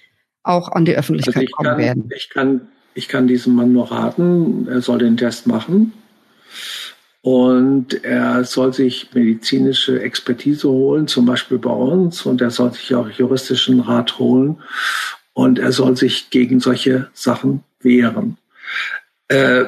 auch 0.42 0.72
an 0.72 0.85
die 0.85 0.96
Öffentlichkeit 0.96 1.37
also 1.37 1.53
kommen 1.53 1.68
kann, 1.68 1.79
werden. 1.79 2.11
Ich 2.16 2.31
kann, 2.31 2.68
ich 2.94 3.09
kann 3.09 3.29
diesem 3.29 3.55
Mann 3.55 3.72
nur 3.72 3.92
raten, 3.92 4.66
er 4.66 4.81
soll 4.81 4.98
den 4.98 5.16
Test 5.16 5.46
machen 5.46 5.92
und 7.24 8.04
er 8.04 8.44
soll 8.44 8.74
sich 8.74 9.14
medizinische 9.14 9.98
Expertise 10.02 10.68
holen, 10.68 11.08
zum 11.08 11.24
Beispiel 11.24 11.56
bei 11.56 11.70
uns. 11.70 12.26
Und 12.26 12.42
er 12.42 12.50
soll 12.50 12.74
sich 12.74 12.94
auch 12.94 13.08
juristischen 13.08 13.80
Rat 13.80 14.18
holen. 14.18 14.60
Und 15.32 15.58
er 15.58 15.72
soll 15.72 15.96
sich 15.96 16.28
gegen 16.28 16.60
solche 16.60 17.08
Sachen 17.14 17.64
wehren. 17.80 18.37
Äh, 19.28 19.64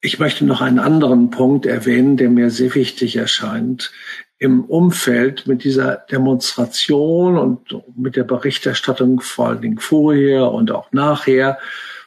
ich 0.00 0.20
möchte 0.20 0.44
noch 0.44 0.60
einen 0.60 0.78
anderen 0.78 1.30
Punkt 1.30 1.66
erwähnen, 1.66 2.16
der 2.16 2.30
mir 2.30 2.50
sehr 2.50 2.76
wichtig 2.76 3.16
erscheint. 3.16 3.90
Im 4.38 4.64
Umfeld 4.64 5.48
mit 5.48 5.64
dieser 5.64 5.96
Demonstration 6.08 7.36
und 7.36 7.82
mit 7.96 8.14
der 8.14 8.22
Berichterstattung 8.22 9.20
vor 9.22 9.48
allen 9.48 9.60
Dingen 9.60 9.80
vorher 9.80 10.52
und 10.52 10.70
auch 10.70 10.92
nachher 10.92 11.58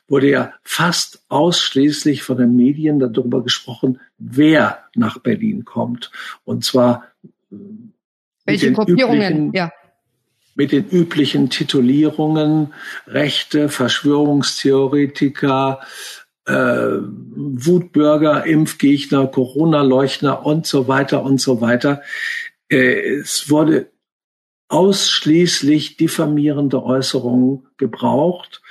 wurde 0.09 0.29
ja 0.29 0.53
fast 0.63 1.23
ausschließlich 1.29 2.23
von 2.23 2.37
den 2.37 2.55
Medien 2.55 2.99
darüber 2.99 3.43
gesprochen, 3.43 3.99
wer 4.17 4.85
nach 4.95 5.19
Berlin 5.19 5.65
kommt. 5.65 6.11
Und 6.43 6.65
zwar 6.65 7.03
äh, 7.51 7.55
welche 8.45 8.73
Gruppierungen, 8.73 9.21
üblichen, 9.21 9.53
ja. 9.53 9.71
Mit 10.55 10.71
den 10.71 10.89
üblichen 10.89 11.49
Titulierungen, 11.49 12.73
Rechte, 13.07 13.69
Verschwörungstheoretiker, 13.69 15.79
äh, 16.45 16.51
Wutbürger, 16.51 18.45
Impfgegner, 18.45 19.27
Corona-Leugner 19.27 20.45
und 20.45 20.67
so 20.67 20.87
weiter 20.87 21.23
und 21.23 21.39
so 21.39 21.61
weiter. 21.61 22.01
Äh, 22.69 23.19
es 23.19 23.49
wurde 23.49 23.89
ausschließlich 24.67 25.97
diffamierende 25.97 26.83
Äußerungen 26.83 27.67
gebraucht. 27.77 28.61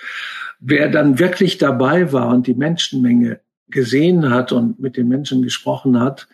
Wer 0.61 0.88
dann 0.88 1.18
wirklich 1.18 1.59
dabei 1.59 2.12
war 2.12 2.29
und 2.29 2.47
die 2.47 2.55
Menschenmenge 2.55 3.40
gesehen 3.68 4.31
hat 4.31 4.53
und 4.53 4.81
mit 4.81 4.97
den 4.97 5.09
Menschen 5.09 5.42
gesprochen 5.42 6.01
hat, 6.01 6.29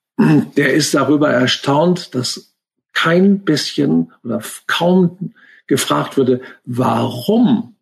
der 0.56 0.74
ist 0.74 0.94
darüber 0.94 1.30
erstaunt, 1.30 2.14
dass 2.14 2.54
kein 2.92 3.40
bisschen 3.40 4.12
oder 4.22 4.42
kaum 4.66 5.32
gefragt 5.66 6.16
würde, 6.16 6.40
warum 6.64 7.74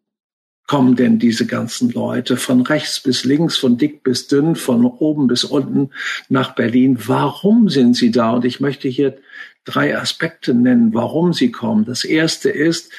kommen 0.71 0.95
denn 0.95 1.19
diese 1.19 1.47
ganzen 1.47 1.91
Leute 1.91 2.37
von 2.37 2.61
rechts 2.61 3.01
bis 3.01 3.25
links, 3.25 3.57
von 3.57 3.77
dick 3.77 4.05
bis 4.05 4.29
dünn, 4.29 4.55
von 4.55 4.85
oben 4.85 5.27
bis 5.27 5.43
unten 5.43 5.91
nach 6.29 6.55
Berlin? 6.55 6.97
Warum 7.07 7.69
sind 7.69 7.97
sie 7.97 8.13
da? 8.13 8.31
Und 8.31 8.45
ich 8.45 8.61
möchte 8.61 8.87
hier 8.87 9.19
drei 9.65 9.99
Aspekte 9.99 10.55
nennen, 10.55 10.95
warum 10.95 11.33
sie 11.33 11.51
kommen. 11.51 11.85
Das 11.85 12.05
erste 12.05 12.51
ist, 12.51 12.93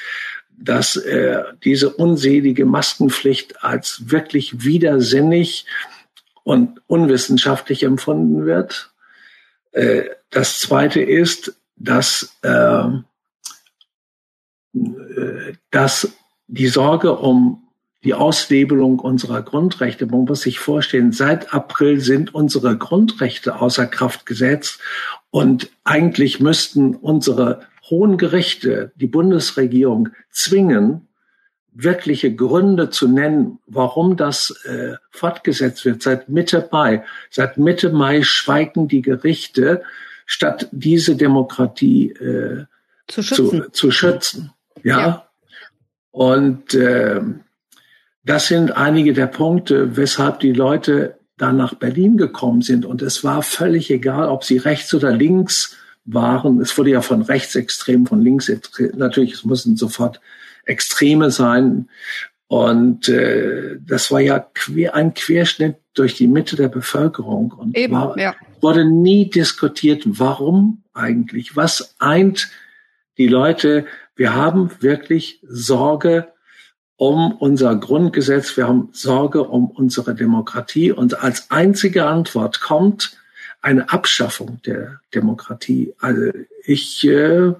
dass 0.58 0.96
äh, 0.96 1.42
diese 1.64 1.90
unselige 1.90 2.64
Maskenpflicht 2.64 3.64
als 3.64 4.10
wirklich 4.10 4.64
widersinnig 4.64 5.66
und 6.44 6.80
unwissenschaftlich 6.86 7.82
empfunden 7.82 8.46
wird. 8.46 8.92
Äh, 9.72 10.04
das 10.30 10.60
Zweite 10.60 11.00
ist, 11.00 11.54
dass, 11.76 12.36
äh, 12.42 12.84
äh 14.74 15.54
dass 15.70 16.12
die 16.46 16.68
Sorge 16.68 17.16
um 17.16 17.62
die 18.04 18.14
Auslebelung 18.14 18.98
unserer 18.98 19.42
Grundrechte. 19.42 20.06
Man 20.06 20.24
muss 20.24 20.42
sich 20.42 20.58
vorstellen, 20.58 21.12
seit 21.12 21.54
April 21.54 22.00
sind 22.00 22.34
unsere 22.34 22.76
Grundrechte 22.76 23.60
außer 23.60 23.86
Kraft 23.86 24.26
gesetzt 24.26 24.80
und 25.30 25.70
eigentlich 25.84 26.40
müssten 26.40 26.96
unsere 26.96 27.66
hohen 27.90 28.16
Gerichte 28.16 28.92
die 28.96 29.06
Bundesregierung 29.06 30.10
zwingen, 30.30 31.08
wirkliche 31.72 32.34
Gründe 32.34 32.90
zu 32.90 33.08
nennen, 33.08 33.58
warum 33.66 34.16
das 34.16 34.54
äh, 34.64 34.94
fortgesetzt 35.10 35.84
wird. 35.84 36.02
Seit 36.02 36.28
Mitte 36.28 36.68
Mai, 36.70 37.04
seit 37.30 37.56
Mitte 37.58 37.90
Mai 37.90 38.22
schweigen 38.22 38.88
die 38.88 39.02
Gerichte, 39.02 39.82
statt 40.26 40.68
diese 40.70 41.16
Demokratie 41.16 42.10
äh, 42.10 42.64
zu 43.08 43.22
schützen. 43.22 43.62
Zu, 43.64 43.70
zu 43.70 43.90
schützen. 43.90 44.52
Ja. 44.82 45.00
ja. 45.00 45.28
Und 46.10 46.74
äh, 46.74 47.20
das 48.24 48.48
sind 48.48 48.76
einige 48.76 49.14
der 49.14 49.26
Punkte, 49.26 49.96
weshalb 49.96 50.40
die 50.40 50.52
Leute 50.52 51.18
da 51.38 51.52
nach 51.52 51.74
Berlin 51.74 52.16
gekommen 52.16 52.60
sind. 52.60 52.84
Und 52.84 53.02
es 53.02 53.24
war 53.24 53.42
völlig 53.42 53.90
egal, 53.90 54.28
ob 54.28 54.44
sie 54.44 54.58
rechts 54.58 54.94
oder 54.94 55.10
links 55.10 55.76
waren. 56.04 56.60
Es 56.60 56.76
wurde 56.76 56.90
ja 56.90 57.02
von 57.02 57.22
rechtsextrem, 57.22 58.06
von 58.06 58.20
linksextrem, 58.20 58.92
natürlich, 58.96 59.34
es 59.34 59.44
mussten 59.44 59.76
sofort 59.76 60.20
Extreme 60.64 61.30
sein. 61.30 61.88
Und 62.48 63.08
äh, 63.08 63.78
das 63.80 64.10
war 64.10 64.20
ja 64.20 64.38
quer, 64.38 64.94
ein 64.94 65.14
Querschnitt 65.14 65.76
durch 65.94 66.14
die 66.16 66.26
Mitte 66.26 66.56
der 66.56 66.68
Bevölkerung 66.68 67.52
und 67.52 67.76
Eben, 67.76 67.94
war, 67.94 68.18
ja. 68.18 68.34
wurde 68.60 68.84
nie 68.84 69.30
diskutiert, 69.30 70.02
warum 70.04 70.82
eigentlich, 70.92 71.56
was 71.56 71.94
eint 71.98 72.50
die 73.16 73.28
Leute. 73.28 73.86
Wir 74.16 74.34
haben 74.34 74.70
wirklich 74.80 75.40
Sorge 75.48 76.28
um 76.96 77.32
unser 77.32 77.74
Grundgesetz, 77.76 78.56
wir 78.56 78.68
haben 78.68 78.90
Sorge 78.92 79.44
um 79.44 79.70
unsere 79.70 80.14
Demokratie 80.14 80.92
und 80.92 81.22
als 81.22 81.50
einzige 81.50 82.06
Antwort 82.06 82.60
kommt 82.60 83.16
eine 83.62 83.90
Abschaffung 83.90 84.60
der 84.66 85.00
Demokratie. 85.14 85.94
Also 86.00 86.32
ich, 86.64 87.06
äh, 87.06 87.52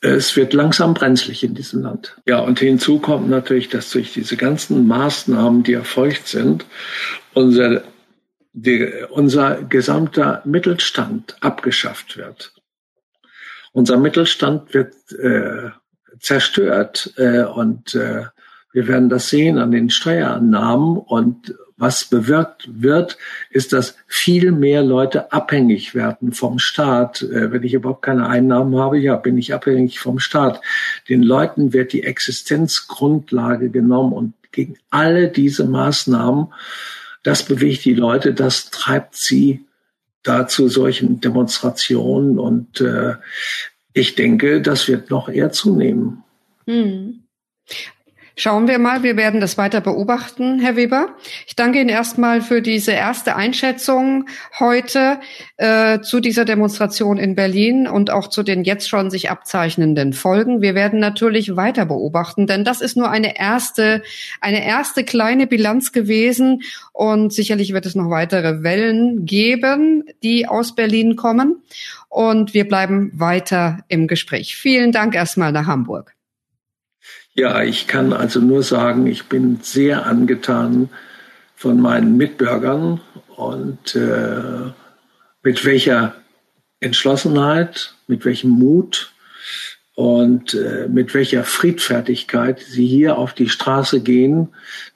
es 0.00 0.36
wird 0.36 0.52
langsam 0.52 0.92
brenzlig 0.92 1.42
in 1.44 1.54
diesem 1.54 1.82
Land. 1.82 2.16
Ja, 2.26 2.40
und 2.40 2.58
hinzu 2.58 2.98
kommt 2.98 3.28
natürlich, 3.28 3.68
dass 3.68 3.90
durch 3.90 4.12
diese 4.12 4.36
ganzen 4.36 4.86
Maßnahmen, 4.86 5.62
die 5.62 5.72
erfolgt 5.72 6.26
sind, 6.28 6.66
unser, 7.32 7.84
die, 8.52 8.92
unser 9.10 9.62
gesamter 9.62 10.42
Mittelstand 10.44 11.36
abgeschafft 11.40 12.16
wird. 12.16 12.52
Unser 13.72 13.96
Mittelstand 13.96 14.74
wird 14.74 14.94
äh, 15.12 15.70
zerstört 16.20 17.12
äh, 17.16 17.42
und 17.44 17.94
äh, 17.94 18.24
wir 18.72 18.88
werden 18.88 19.08
das 19.08 19.30
sehen 19.30 19.58
an 19.58 19.70
den 19.70 19.88
Steuerannahmen 19.88 20.98
und 20.98 21.54
was 21.76 22.04
bewirkt 22.04 22.68
wird, 22.72 23.18
ist, 23.50 23.72
dass 23.72 23.96
viel 24.06 24.52
mehr 24.52 24.82
Leute 24.82 25.32
abhängig 25.32 25.94
werden 25.94 26.32
vom 26.32 26.58
Staat. 26.58 27.22
Äh, 27.22 27.52
wenn 27.52 27.62
ich 27.62 27.74
überhaupt 27.74 28.02
keine 28.02 28.28
Einnahmen 28.28 28.76
habe, 28.78 28.98
ja, 28.98 29.16
bin 29.16 29.38
ich 29.38 29.54
abhängig 29.54 29.98
vom 29.98 30.18
Staat. 30.18 30.60
Den 31.08 31.22
Leuten 31.22 31.72
wird 31.72 31.92
die 31.92 32.04
Existenzgrundlage 32.04 33.70
genommen 33.70 34.12
und 34.12 34.34
gegen 34.52 34.76
alle 34.90 35.28
diese 35.28 35.64
Maßnahmen 35.64 36.48
das 37.24 37.42
bewegt 37.42 37.84
die 37.86 37.94
Leute, 37.94 38.34
das 38.34 38.70
treibt 38.70 39.16
sie 39.16 39.64
da 40.22 40.46
zu 40.46 40.68
solchen 40.68 41.20
Demonstrationen 41.20 42.38
und 42.38 42.80
äh, 42.80 43.14
ich 43.92 44.14
denke, 44.14 44.62
das 44.62 44.88
wird 44.88 45.10
noch 45.10 45.28
eher 45.28 45.50
zunehmen. 45.50 46.22
Hm. 46.66 47.24
Schauen 48.36 48.66
wir 48.66 48.80
mal, 48.80 49.04
wir 49.04 49.16
werden 49.16 49.40
das 49.40 49.56
weiter 49.58 49.80
beobachten, 49.80 50.58
Herr 50.58 50.74
Weber. 50.74 51.14
Ich 51.46 51.54
danke 51.54 51.80
Ihnen 51.80 51.88
erstmal 51.88 52.40
für 52.40 52.62
diese 52.62 52.90
erste 52.90 53.36
Einschätzung 53.36 54.26
heute 54.58 55.20
äh, 55.56 56.00
zu 56.00 56.18
dieser 56.18 56.44
Demonstration 56.44 57.16
in 57.16 57.36
Berlin 57.36 57.86
und 57.86 58.10
auch 58.10 58.26
zu 58.26 58.42
den 58.42 58.64
jetzt 58.64 58.88
schon 58.88 59.08
sich 59.08 59.30
abzeichnenden 59.30 60.12
Folgen. 60.12 60.60
Wir 60.62 60.74
werden 60.74 60.98
natürlich 60.98 61.54
weiter 61.54 61.86
beobachten, 61.86 62.48
denn 62.48 62.64
das 62.64 62.80
ist 62.80 62.96
nur 62.96 63.08
eine 63.08 63.38
erste, 63.38 64.02
eine 64.40 64.66
erste 64.66 65.04
kleine 65.04 65.46
Bilanz 65.46 65.92
gewesen 65.92 66.62
und 66.92 67.32
sicherlich 67.32 67.72
wird 67.72 67.86
es 67.86 67.94
noch 67.94 68.10
weitere 68.10 68.64
Wellen 68.64 69.26
geben, 69.26 70.02
die 70.24 70.48
aus 70.48 70.74
Berlin 70.74 71.14
kommen 71.14 71.62
und 72.08 72.52
wir 72.52 72.66
bleiben 72.66 73.12
weiter 73.14 73.84
im 73.86 74.08
Gespräch. 74.08 74.56
Vielen 74.56 74.90
Dank 74.90 75.14
erstmal 75.14 75.52
nach 75.52 75.66
Hamburg. 75.66 76.14
Ja, 77.34 77.62
ich 77.62 77.88
kann 77.88 78.12
also 78.12 78.40
nur 78.40 78.62
sagen, 78.62 79.06
ich 79.06 79.24
bin 79.24 79.58
sehr 79.60 80.06
angetan 80.06 80.88
von 81.56 81.80
meinen 81.80 82.16
Mitbürgern 82.16 83.00
und 83.36 83.96
äh, 83.96 84.70
mit 85.42 85.64
welcher 85.64 86.14
Entschlossenheit, 86.78 87.94
mit 88.06 88.24
welchem 88.24 88.50
Mut 88.50 89.12
und 89.96 90.54
äh, 90.54 90.86
mit 90.88 91.12
welcher 91.14 91.42
Friedfertigkeit 91.42 92.60
sie 92.60 92.86
hier 92.86 93.18
auf 93.18 93.32
die 93.32 93.48
Straße 93.48 94.00
gehen, 94.00 94.48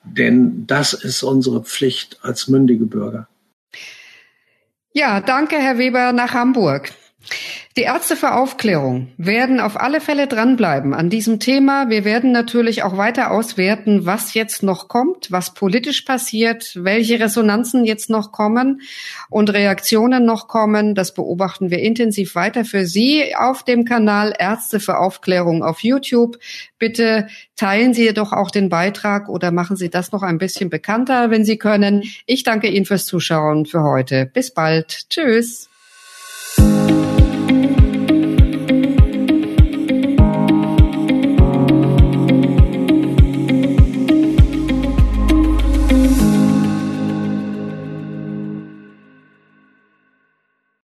denn 0.04 0.66
das 0.66 0.92
ist 0.92 1.24
unsere 1.24 1.64
Pflicht 1.64 2.18
als 2.22 2.46
mündige 2.46 2.86
Bürger. 2.86 3.28
Ja, 4.92 5.20
danke, 5.20 5.56
Herr 5.56 5.78
Weber, 5.78 6.12
nach 6.12 6.34
Hamburg. 6.34 6.92
Die 7.76 7.82
Ärzte 7.82 8.16
für 8.16 8.34
Aufklärung 8.34 9.12
werden 9.18 9.60
auf 9.60 9.80
alle 9.80 10.00
Fälle 10.00 10.26
dranbleiben 10.26 10.94
an 10.94 11.10
diesem 11.10 11.38
Thema. 11.38 11.88
Wir 11.88 12.04
werden 12.04 12.32
natürlich 12.32 12.82
auch 12.82 12.96
weiter 12.96 13.30
auswerten, 13.30 14.04
was 14.04 14.34
jetzt 14.34 14.64
noch 14.64 14.88
kommt, 14.88 15.30
was 15.30 15.54
politisch 15.54 16.02
passiert, 16.02 16.72
welche 16.74 17.20
Resonanzen 17.20 17.84
jetzt 17.84 18.10
noch 18.10 18.32
kommen 18.32 18.80
und 19.30 19.50
Reaktionen 19.52 20.24
noch 20.24 20.48
kommen. 20.48 20.96
Das 20.96 21.14
beobachten 21.14 21.70
wir 21.70 21.78
intensiv 21.78 22.34
weiter 22.34 22.64
für 22.64 22.84
Sie 22.84 23.36
auf 23.36 23.62
dem 23.62 23.84
Kanal 23.84 24.34
Ärzte 24.36 24.80
für 24.80 24.98
Aufklärung 24.98 25.62
auf 25.62 25.80
YouTube. 25.80 26.38
Bitte 26.80 27.28
teilen 27.54 27.94
Sie 27.94 28.12
doch 28.12 28.32
auch 28.32 28.50
den 28.50 28.70
Beitrag 28.70 29.28
oder 29.28 29.52
machen 29.52 29.76
Sie 29.76 29.88
das 29.88 30.10
noch 30.10 30.22
ein 30.22 30.38
bisschen 30.38 30.68
bekannter, 30.68 31.30
wenn 31.30 31.44
Sie 31.44 31.58
können. 31.58 32.02
Ich 32.26 32.42
danke 32.42 32.68
Ihnen 32.68 32.86
fürs 32.86 33.06
Zuschauen 33.06 33.66
für 33.66 33.84
heute. 33.84 34.26
Bis 34.26 34.52
bald. 34.52 35.08
Tschüss. 35.10 35.68